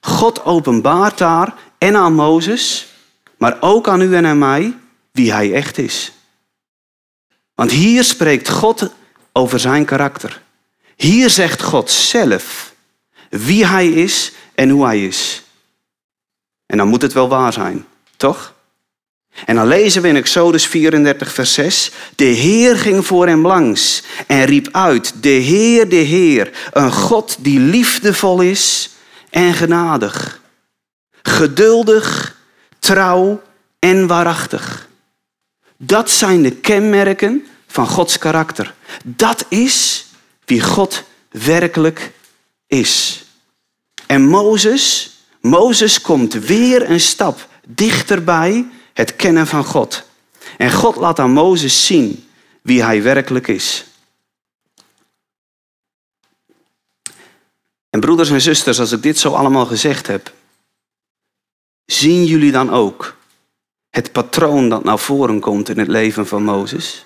God 0.00 0.44
openbaart 0.44 1.18
daar 1.18 1.54
en 1.78 1.96
aan 1.96 2.14
Mozes, 2.14 2.86
maar 3.38 3.56
ook 3.60 3.88
aan 3.88 4.00
u 4.00 4.14
en 4.14 4.26
aan 4.26 4.38
mij, 4.38 4.76
wie 5.10 5.32
hij 5.32 5.52
echt 5.52 5.78
is. 5.78 6.12
Want 7.54 7.70
hier 7.70 8.04
spreekt 8.04 8.48
God 8.48 8.90
over 9.36 9.60
zijn 9.60 9.84
karakter. 9.84 10.42
Hier 10.96 11.30
zegt 11.30 11.62
God 11.62 11.90
zelf 11.90 12.74
wie 13.28 13.66
hij 13.66 13.88
is 13.88 14.32
en 14.54 14.68
hoe 14.70 14.84
hij 14.84 15.06
is. 15.06 15.42
En 16.66 16.76
dan 16.76 16.88
moet 16.88 17.02
het 17.02 17.12
wel 17.12 17.28
waar 17.28 17.52
zijn, 17.52 17.86
toch? 18.16 18.54
En 19.44 19.54
dan 19.54 19.66
lezen 19.66 20.02
we 20.02 20.08
in 20.08 20.16
Exodus 20.16 20.66
34, 20.66 21.32
vers 21.32 21.52
6. 21.52 21.90
De 22.16 22.24
Heer 22.24 22.76
ging 22.76 23.06
voor 23.06 23.26
hem 23.26 23.46
langs 23.46 24.02
en 24.26 24.44
riep 24.44 24.68
uit: 24.72 25.22
De 25.22 25.28
Heer, 25.28 25.88
de 25.88 25.96
Heer, 25.96 26.50
een 26.72 26.92
God 26.92 27.36
die 27.38 27.60
liefdevol 27.60 28.40
is 28.40 28.90
en 29.30 29.54
genadig. 29.54 30.40
Geduldig, 31.22 32.36
trouw 32.78 33.42
en 33.78 34.06
waarachtig. 34.06 34.88
Dat 35.76 36.10
zijn 36.10 36.42
de 36.42 36.50
kenmerken 36.50 37.46
van 37.74 37.86
Gods 37.86 38.18
karakter. 38.18 38.74
Dat 39.04 39.46
is 39.48 40.06
wie 40.44 40.62
God 40.62 41.02
werkelijk 41.30 42.12
is. 42.66 43.24
En 44.06 44.26
Mozes, 44.26 45.16
Mozes 45.40 46.00
komt 46.00 46.32
weer 46.32 46.90
een 46.90 47.00
stap 47.00 47.48
dichterbij 47.66 48.66
het 48.92 49.16
kennen 49.16 49.46
van 49.46 49.64
God. 49.64 50.04
En 50.56 50.72
God 50.72 50.96
laat 50.96 51.18
aan 51.18 51.32
Mozes 51.32 51.86
zien 51.86 52.28
wie 52.62 52.82
hij 52.82 53.02
werkelijk 53.02 53.48
is. 53.48 53.84
En 57.90 58.00
broeders 58.00 58.30
en 58.30 58.40
zusters, 58.40 58.80
als 58.80 58.92
ik 58.92 59.02
dit 59.02 59.18
zo 59.18 59.32
allemaal 59.32 59.66
gezegd 59.66 60.06
heb, 60.06 60.32
zien 61.84 62.24
jullie 62.24 62.52
dan 62.52 62.70
ook 62.70 63.16
het 63.90 64.12
patroon 64.12 64.68
dat 64.68 64.84
naar 64.84 64.98
voren 64.98 65.40
komt 65.40 65.68
in 65.68 65.78
het 65.78 65.88
leven 65.88 66.26
van 66.26 66.42
Mozes? 66.42 67.04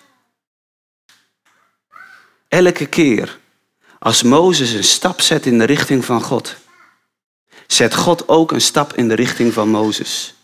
Elke 2.49 2.87
keer 2.87 3.39
als 3.99 4.23
Mozes 4.23 4.73
een 4.73 4.85
stap 4.85 5.21
zet 5.21 5.47
in 5.47 5.59
de 5.59 5.65
richting 5.65 6.05
van 6.05 6.23
God, 6.23 6.57
zet 7.67 7.95
God 7.95 8.29
ook 8.29 8.53
een 8.53 8.61
stap 8.61 8.93
in 8.93 9.09
de 9.09 9.15
richting 9.15 9.53
van 9.53 9.69
Mozes. 9.69 10.35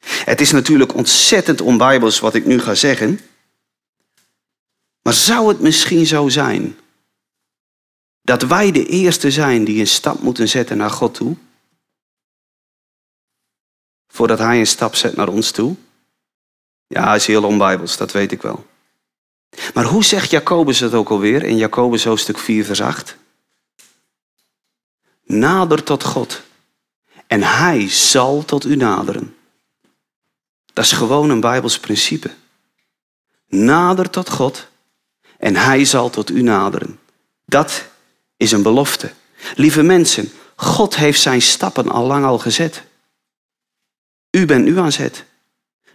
Het 0.00 0.40
is 0.40 0.50
natuurlijk 0.50 0.94
ontzettend 0.94 1.60
onbijbels 1.60 2.18
wat 2.18 2.34
ik 2.34 2.44
nu 2.44 2.60
ga 2.60 2.74
zeggen. 2.74 3.20
Maar 5.02 5.14
zou 5.14 5.48
het 5.48 5.60
misschien 5.60 6.06
zo 6.06 6.28
zijn 6.28 6.78
dat 8.22 8.42
wij 8.42 8.72
de 8.72 8.86
eerste 8.86 9.30
zijn 9.30 9.64
die 9.64 9.80
een 9.80 9.86
stap 9.86 10.20
moeten 10.20 10.48
zetten 10.48 10.76
naar 10.76 10.90
God 10.90 11.14
toe? 11.14 11.36
Voordat 14.08 14.38
Hij 14.38 14.58
een 14.58 14.66
stap 14.66 14.94
zet 14.94 15.16
naar 15.16 15.28
ons 15.28 15.50
toe? 15.50 15.76
Ja, 16.86 17.14
is 17.14 17.26
heel 17.26 17.44
onbijbels, 17.44 17.96
dat 17.96 18.12
weet 18.12 18.32
ik 18.32 18.42
wel. 18.42 18.66
Maar 19.74 19.84
hoe 19.84 20.04
zegt 20.04 20.30
Jacobus 20.30 20.80
het 20.80 20.94
ook 20.94 21.08
alweer 21.08 21.42
in 21.42 21.56
Jacobus 21.56 22.04
hoofdstuk 22.04 22.38
4, 22.38 22.64
vers 22.64 22.80
8? 22.80 23.16
Nader 25.24 25.82
tot 25.82 26.04
God 26.04 26.42
en 27.26 27.42
Hij 27.42 27.88
zal 27.90 28.44
tot 28.44 28.64
u 28.64 28.76
naderen. 28.76 29.36
Dat 30.72 30.84
is 30.84 30.92
gewoon 30.92 31.30
een 31.30 31.40
Bijbels 31.40 31.78
principe. 31.78 32.30
Nader 33.46 34.10
tot 34.10 34.30
God 34.30 34.68
en 35.38 35.56
Hij 35.56 35.84
zal 35.84 36.10
tot 36.10 36.30
u 36.30 36.42
naderen. 36.42 36.98
Dat 37.44 37.84
is 38.36 38.52
een 38.52 38.62
belofte. 38.62 39.12
Lieve 39.54 39.82
mensen, 39.82 40.32
God 40.56 40.96
heeft 40.96 41.20
zijn 41.20 41.42
stappen 41.42 41.88
al 41.88 42.06
lang 42.06 42.24
al 42.24 42.38
gezet. 42.38 42.82
U 44.30 44.46
bent 44.46 44.64
nu 44.64 44.78
aan 44.78 44.92
zet. 44.92 45.24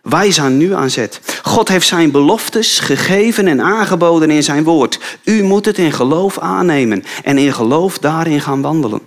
Wij 0.03 0.31
zijn 0.31 0.57
nu 0.57 0.73
aan 0.73 0.89
zet. 0.89 1.19
God 1.43 1.67
heeft 1.67 1.87
zijn 1.87 2.11
beloftes 2.11 2.79
gegeven 2.79 3.47
en 3.47 3.61
aangeboden 3.61 4.29
in 4.29 4.43
zijn 4.43 4.63
woord. 4.63 4.99
U 5.23 5.43
moet 5.43 5.65
het 5.65 5.77
in 5.77 5.91
geloof 5.91 6.39
aannemen 6.39 7.03
en 7.23 7.37
in 7.37 7.53
geloof 7.53 7.97
daarin 7.97 8.41
gaan 8.41 8.61
wandelen. 8.61 9.01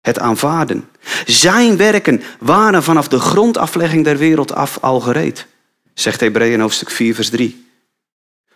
Het 0.00 0.18
aanvaarden. 0.18 0.88
Zijn 1.26 1.76
werken 1.76 2.22
waren 2.38 2.82
vanaf 2.82 3.08
de 3.08 3.18
grondaflegging 3.18 4.04
der 4.04 4.16
wereld 4.16 4.54
af 4.54 4.78
al 4.80 5.00
gereed, 5.00 5.46
zegt 5.94 6.20
Hebreeën 6.20 6.60
hoofdstuk 6.60 6.90
4, 6.90 7.14
vers 7.14 7.30
3. 7.30 7.66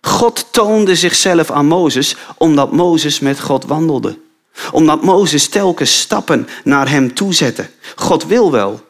God 0.01 0.47
toonde 0.51 0.97
zichzelf 0.97 1.51
aan 1.51 1.67
Mozes 1.67 2.17
omdat 2.37 2.73
Mozes 2.73 3.21
met 3.21 3.41
God 3.41 3.65
wandelde. 3.65 4.19
Omdat 4.73 5.03
Mozes 5.03 5.49
telkens 5.49 6.01
stappen 6.01 6.49
naar 6.65 6.89
hem 6.89 7.15
toe 7.15 7.35
zette. 7.35 7.71
God 7.95 8.27
wil 8.27 8.51
wel. 8.51 8.81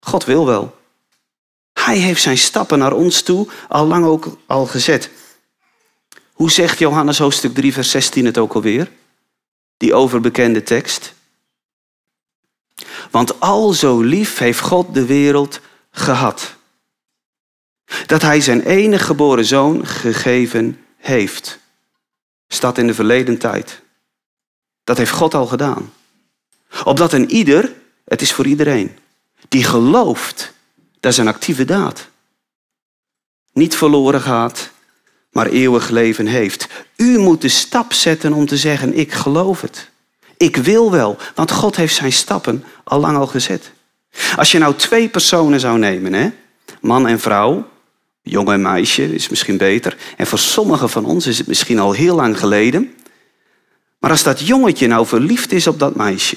God 0.00 0.24
wil 0.24 0.46
wel. 0.46 0.82
Hij 1.84 1.98
heeft 1.98 2.22
zijn 2.22 2.38
stappen 2.38 2.78
naar 2.78 2.92
ons 2.92 3.22
toe 3.22 3.48
al 3.68 3.86
lang 3.86 4.04
ook 4.04 4.38
al 4.46 4.66
gezet. 4.66 5.10
Hoe 6.32 6.50
zegt 6.50 6.78
Johannes 6.78 7.18
hoofdstuk 7.18 7.54
3, 7.54 7.72
vers 7.72 7.90
16 7.90 8.24
het 8.24 8.38
ook 8.38 8.54
alweer? 8.54 8.90
Die 9.76 9.94
overbekende 9.94 10.62
tekst. 10.62 11.14
Want 13.10 13.40
al 13.40 13.72
zo 13.72 14.00
lief 14.00 14.38
heeft 14.38 14.60
God 14.60 14.94
de 14.94 15.06
wereld 15.06 15.60
gehad. 15.90 16.54
Dat 18.06 18.22
hij 18.22 18.40
zijn 18.40 18.62
enige 18.62 19.04
geboren 19.04 19.44
zoon 19.44 19.86
gegeven 19.86 20.84
heeft. 20.96 21.58
staat 22.48 22.78
in 22.78 22.86
de 22.86 22.94
verleden 22.94 23.38
tijd. 23.38 23.80
Dat 24.84 24.96
heeft 24.96 25.10
God 25.10 25.34
al 25.34 25.46
gedaan. 25.46 25.92
Opdat 26.84 27.12
een 27.12 27.30
ieder, 27.30 27.72
het 28.04 28.22
is 28.22 28.32
voor 28.32 28.46
iedereen, 28.46 28.98
die 29.48 29.64
gelooft, 29.64 30.53
dat 31.04 31.12
is 31.12 31.18
een 31.18 31.28
actieve 31.28 31.64
daad. 31.64 32.08
Niet 33.52 33.76
verloren 33.76 34.20
gaat, 34.20 34.70
maar 35.30 35.46
eeuwig 35.46 35.88
leven 35.88 36.26
heeft. 36.26 36.68
U 36.96 37.18
moet 37.18 37.40
de 37.40 37.48
stap 37.48 37.92
zetten 37.92 38.32
om 38.32 38.46
te 38.46 38.56
zeggen, 38.56 38.98
ik 38.98 39.12
geloof 39.12 39.60
het. 39.60 39.90
Ik 40.36 40.56
wil 40.56 40.90
wel, 40.90 41.16
want 41.34 41.50
God 41.50 41.76
heeft 41.76 41.94
zijn 41.94 42.12
stappen 42.12 42.64
al 42.84 43.00
lang 43.00 43.16
al 43.16 43.26
gezet. 43.26 43.72
Als 44.36 44.52
je 44.52 44.58
nou 44.58 44.74
twee 44.74 45.08
personen 45.08 45.60
zou 45.60 45.78
nemen, 45.78 46.12
hè? 46.12 46.30
man 46.80 47.06
en 47.06 47.20
vrouw, 47.20 47.68
jongen 48.22 48.54
en 48.54 48.62
meisje 48.62 49.14
is 49.14 49.28
misschien 49.28 49.56
beter. 49.56 49.96
En 50.16 50.26
voor 50.26 50.38
sommigen 50.38 50.90
van 50.90 51.04
ons 51.04 51.26
is 51.26 51.38
het 51.38 51.46
misschien 51.46 51.78
al 51.78 51.92
heel 51.92 52.14
lang 52.14 52.38
geleden. 52.38 52.94
Maar 53.98 54.10
als 54.10 54.22
dat 54.22 54.46
jongetje 54.46 54.86
nou 54.86 55.06
verliefd 55.06 55.52
is 55.52 55.66
op 55.66 55.78
dat 55.78 55.94
meisje. 55.94 56.36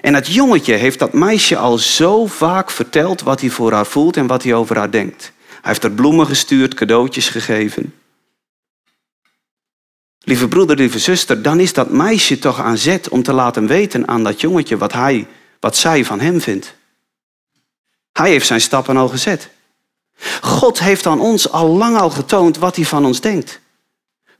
En 0.00 0.12
dat 0.12 0.26
jongetje 0.26 0.74
heeft 0.74 0.98
dat 0.98 1.12
meisje 1.12 1.56
al 1.56 1.78
zo 1.78 2.26
vaak 2.26 2.70
verteld 2.70 3.20
wat 3.20 3.40
hij 3.40 3.50
voor 3.50 3.72
haar 3.72 3.86
voelt 3.86 4.16
en 4.16 4.26
wat 4.26 4.42
hij 4.42 4.54
over 4.54 4.76
haar 4.76 4.90
denkt. 4.90 5.32
Hij 5.48 5.58
heeft 5.62 5.84
er 5.84 5.90
bloemen 5.90 6.26
gestuurd, 6.26 6.74
cadeautjes 6.74 7.28
gegeven. 7.28 7.94
Lieve 10.22 10.48
broeder, 10.48 10.76
lieve 10.76 10.98
zuster, 10.98 11.42
dan 11.42 11.60
is 11.60 11.72
dat 11.72 11.90
meisje 11.90 12.38
toch 12.38 12.60
aan 12.60 12.78
zet 12.78 13.08
om 13.08 13.22
te 13.22 13.32
laten 13.32 13.66
weten 13.66 14.08
aan 14.08 14.24
dat 14.24 14.40
jongetje 14.40 14.76
wat 14.76 14.92
hij, 14.92 15.26
wat 15.60 15.76
zij 15.76 16.04
van 16.04 16.20
hem 16.20 16.40
vindt. 16.40 16.74
Hij 18.12 18.30
heeft 18.30 18.46
zijn 18.46 18.60
stappen 18.60 18.96
al 18.96 19.08
gezet. 19.08 19.50
God 20.40 20.78
heeft 20.80 21.06
aan 21.06 21.20
ons 21.20 21.50
al 21.50 21.68
lang 21.68 21.96
al 21.96 22.10
getoond 22.10 22.58
wat 22.58 22.76
hij 22.76 22.84
van 22.84 23.04
ons 23.04 23.20
denkt. 23.20 23.59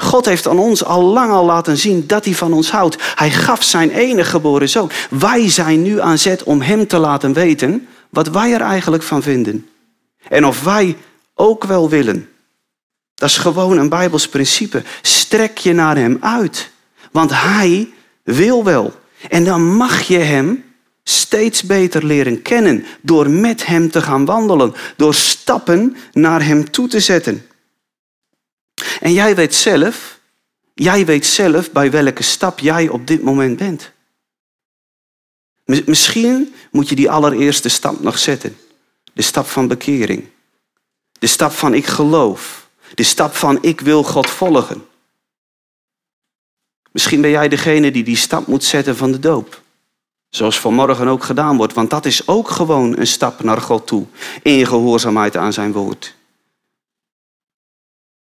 God 0.02 0.24
heeft 0.24 0.48
aan 0.48 0.58
ons 0.58 0.84
al 0.84 1.02
lang 1.02 1.30
al 1.30 1.44
laten 1.44 1.76
zien 1.76 2.06
dat 2.06 2.24
hij 2.24 2.34
van 2.34 2.52
ons 2.52 2.70
houdt. 2.70 2.96
Hij 3.14 3.30
gaf 3.30 3.62
zijn 3.62 3.90
enige 3.90 4.30
geboren 4.30 4.68
zoon. 4.68 4.90
Wij 5.10 5.50
zijn 5.50 5.82
nu 5.82 6.00
aan 6.00 6.18
zet 6.18 6.42
om 6.42 6.60
hem 6.60 6.86
te 6.86 6.98
laten 6.98 7.32
weten 7.32 7.88
wat 8.08 8.28
wij 8.28 8.52
er 8.52 8.60
eigenlijk 8.60 9.02
van 9.02 9.22
vinden. 9.22 9.68
En 10.28 10.46
of 10.46 10.62
wij 10.62 10.96
ook 11.34 11.64
wel 11.64 11.88
willen. 11.88 12.28
Dat 13.14 13.28
is 13.28 13.36
gewoon 13.36 13.78
een 13.78 13.88
Bijbels 13.88 14.28
principe. 14.28 14.82
Strek 15.02 15.58
je 15.58 15.72
naar 15.72 15.96
hem 15.96 16.16
uit. 16.20 16.70
Want 17.12 17.30
hij 17.34 17.88
wil 18.22 18.64
wel. 18.64 18.92
En 19.28 19.44
dan 19.44 19.76
mag 19.76 20.00
je 20.00 20.18
hem 20.18 20.64
steeds 21.02 21.62
beter 21.62 22.06
leren 22.06 22.42
kennen 22.42 22.84
door 23.00 23.30
met 23.30 23.66
Hem 23.66 23.90
te 23.90 24.02
gaan 24.02 24.24
wandelen, 24.24 24.74
door 24.96 25.14
stappen 25.14 25.96
naar 26.12 26.44
Hem 26.44 26.70
toe 26.70 26.88
te 26.88 27.00
zetten. 27.00 27.46
En 29.00 29.12
jij 29.12 29.34
weet 29.34 29.54
zelf, 29.54 30.18
jij 30.74 31.06
weet 31.06 31.26
zelf 31.26 31.72
bij 31.72 31.90
welke 31.90 32.22
stap 32.22 32.58
jij 32.58 32.88
op 32.88 33.06
dit 33.06 33.22
moment 33.22 33.56
bent. 33.56 33.92
Misschien 35.64 36.54
moet 36.70 36.88
je 36.88 36.94
die 36.94 37.10
allereerste 37.10 37.68
stap 37.68 38.00
nog 38.00 38.18
zetten. 38.18 38.56
De 39.12 39.22
stap 39.22 39.46
van 39.46 39.68
bekering. 39.68 40.28
De 41.18 41.26
stap 41.26 41.52
van 41.52 41.74
ik 41.74 41.86
geloof. 41.86 42.68
De 42.94 43.02
stap 43.02 43.34
van 43.34 43.58
ik 43.62 43.80
wil 43.80 44.02
God 44.02 44.30
volgen. 44.30 44.84
Misschien 46.92 47.20
ben 47.20 47.30
jij 47.30 47.48
degene 47.48 47.90
die 47.90 48.04
die 48.04 48.16
stap 48.16 48.46
moet 48.46 48.64
zetten 48.64 48.96
van 48.96 49.12
de 49.12 49.18
doop. 49.18 49.62
Zoals 50.28 50.60
vanmorgen 50.60 51.08
ook 51.08 51.24
gedaan 51.24 51.56
wordt, 51.56 51.74
want 51.74 51.90
dat 51.90 52.06
is 52.06 52.28
ook 52.28 52.48
gewoon 52.48 52.98
een 52.98 53.06
stap 53.06 53.42
naar 53.42 53.60
God 53.60 53.86
toe. 53.86 54.06
In 54.42 54.66
gehoorzaamheid 54.66 55.36
aan 55.36 55.52
zijn 55.52 55.72
woord. 55.72 56.14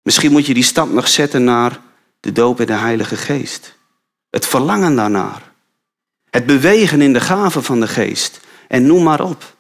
Misschien 0.03 0.33
moet 0.33 0.47
je 0.47 0.55
die 0.55 0.63
stap 0.63 0.93
nog 0.93 1.09
zetten 1.09 1.45
naar 1.45 1.81
de 2.21 2.33
doop 2.33 2.61
in 2.61 2.67
de 2.67 2.73
Heilige 2.73 3.17
Geest. 3.17 3.75
Het 4.31 4.47
verlangen 4.47 4.95
daarnaar. 4.95 5.53
Het 6.31 6.47
bewegen 6.47 7.01
in 7.01 7.13
de 7.13 7.21
gaven 7.21 7.63
van 7.63 7.81
de 7.81 7.89
Geest. 7.89 8.41
En 8.69 8.87
noem 8.87 9.03
maar 9.03 9.21
op. 9.21 9.57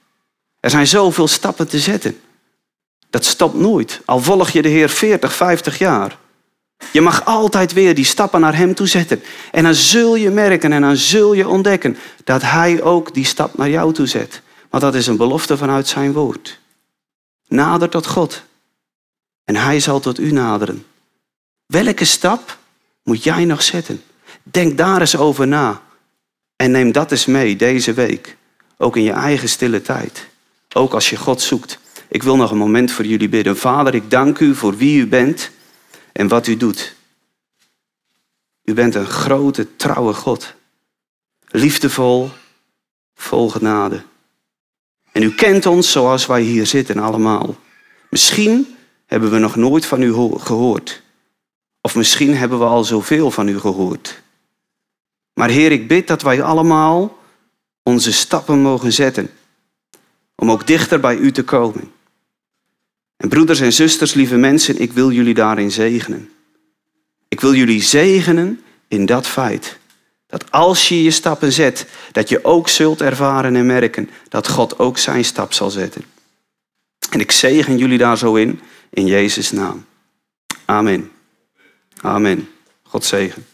Er 0.60 0.70
zijn 0.70 0.86
zoveel 0.86 1.28
stappen 1.28 1.68
te 1.68 1.78
zetten. 1.78 2.20
Dat 3.10 3.24
stopt 3.24 3.54
nooit. 3.54 4.00
Al 4.04 4.20
volg 4.20 4.50
je 4.50 4.62
de 4.62 4.68
Heer 4.68 4.88
40, 4.88 5.32
50 5.32 5.78
jaar. 5.78 6.18
Je 6.92 7.00
mag 7.00 7.24
altijd 7.24 7.72
weer 7.72 7.94
die 7.94 8.04
stappen 8.04 8.40
naar 8.40 8.56
Hem 8.56 8.74
toe 8.74 8.86
zetten. 8.86 9.22
En 9.50 9.62
dan 9.62 9.74
zul 9.74 10.14
je 10.14 10.30
merken 10.30 10.72
en 10.72 10.80
dan 10.80 10.96
zul 10.96 11.32
je 11.32 11.48
ontdekken 11.48 11.96
dat 12.24 12.42
Hij 12.42 12.82
ook 12.82 13.14
die 13.14 13.24
stap 13.24 13.56
naar 13.56 13.70
jou 13.70 13.92
toe 13.92 14.06
zet. 14.06 14.42
Want 14.70 14.82
dat 14.82 14.94
is 14.94 15.06
een 15.06 15.16
belofte 15.16 15.56
vanuit 15.56 15.88
Zijn 15.88 16.12
woord. 16.12 16.60
Nader 17.48 17.88
tot 17.88 18.06
God. 18.06 18.42
En 19.44 19.56
Hij 19.56 19.80
zal 19.80 20.00
tot 20.00 20.18
u 20.18 20.30
naderen. 20.30 20.86
Welke 21.66 22.04
stap 22.04 22.58
moet 23.02 23.22
jij 23.22 23.44
nog 23.44 23.62
zetten? 23.62 24.02
Denk 24.42 24.78
daar 24.78 25.00
eens 25.00 25.16
over 25.16 25.46
na. 25.46 25.82
En 26.56 26.70
neem 26.70 26.92
dat 26.92 27.10
eens 27.10 27.26
mee 27.26 27.56
deze 27.56 27.92
week. 27.92 28.36
Ook 28.76 28.96
in 28.96 29.02
je 29.02 29.12
eigen 29.12 29.48
stille 29.48 29.82
tijd. 29.82 30.28
Ook 30.74 30.92
als 30.92 31.10
je 31.10 31.16
God 31.16 31.40
zoekt. 31.40 31.78
Ik 32.08 32.22
wil 32.22 32.36
nog 32.36 32.50
een 32.50 32.56
moment 32.56 32.92
voor 32.92 33.04
jullie 33.04 33.28
bidden. 33.28 33.56
Vader, 33.56 33.94
ik 33.94 34.10
dank 34.10 34.38
u 34.38 34.54
voor 34.54 34.76
wie 34.76 35.00
u 35.00 35.06
bent 35.06 35.50
en 36.12 36.28
wat 36.28 36.46
u 36.46 36.56
doet. 36.56 36.94
U 38.64 38.74
bent 38.74 38.94
een 38.94 39.06
grote, 39.06 39.76
trouwe 39.76 40.12
God. 40.12 40.54
Liefdevol, 41.48 42.30
vol 43.14 43.48
genade. 43.50 44.02
En 45.12 45.22
u 45.22 45.34
kent 45.34 45.66
ons 45.66 45.90
zoals 45.90 46.26
wij 46.26 46.42
hier 46.42 46.66
zitten 46.66 46.98
allemaal. 46.98 47.56
Misschien 48.10 48.76
hebben 49.12 49.30
we 49.30 49.38
nog 49.38 49.56
nooit 49.56 49.86
van 49.86 50.02
u 50.02 50.12
gehoord. 50.38 51.02
Of 51.80 51.94
misschien 51.94 52.36
hebben 52.36 52.58
we 52.58 52.64
al 52.64 52.84
zoveel 52.84 53.30
van 53.30 53.48
u 53.48 53.58
gehoord. 53.58 54.22
Maar 55.34 55.48
Heer, 55.48 55.72
ik 55.72 55.88
bid 55.88 56.06
dat 56.06 56.22
wij 56.22 56.42
allemaal 56.42 57.18
onze 57.82 58.12
stappen 58.12 58.58
mogen 58.58 58.92
zetten. 58.92 59.30
Om 60.34 60.50
ook 60.50 60.66
dichter 60.66 61.00
bij 61.00 61.16
u 61.16 61.32
te 61.32 61.44
komen. 61.44 61.92
En 63.16 63.28
broeders 63.28 63.60
en 63.60 63.72
zusters, 63.72 64.14
lieve 64.14 64.36
mensen, 64.36 64.80
ik 64.80 64.92
wil 64.92 65.10
jullie 65.10 65.34
daarin 65.34 65.70
zegenen. 65.70 66.30
Ik 67.28 67.40
wil 67.40 67.54
jullie 67.54 67.82
zegenen 67.82 68.60
in 68.88 69.06
dat 69.06 69.26
feit. 69.26 69.78
Dat 70.26 70.50
als 70.50 70.88
je 70.88 71.02
je 71.02 71.10
stappen 71.10 71.52
zet, 71.52 71.86
dat 72.12 72.28
je 72.28 72.44
ook 72.44 72.68
zult 72.68 73.00
ervaren 73.00 73.56
en 73.56 73.66
merken 73.66 74.10
dat 74.28 74.48
God 74.48 74.78
ook 74.78 74.98
zijn 74.98 75.24
stap 75.24 75.52
zal 75.52 75.70
zetten. 75.70 76.04
En 77.10 77.20
ik 77.20 77.32
zegen 77.32 77.78
jullie 77.78 77.98
daar 77.98 78.18
zo 78.18 78.34
in, 78.34 78.60
in 78.92 79.06
Jezus' 79.06 79.52
naam. 79.52 79.84
Amen. 80.64 81.10
Amen. 82.02 82.48
God 82.90 83.04
zegen. 83.04 83.44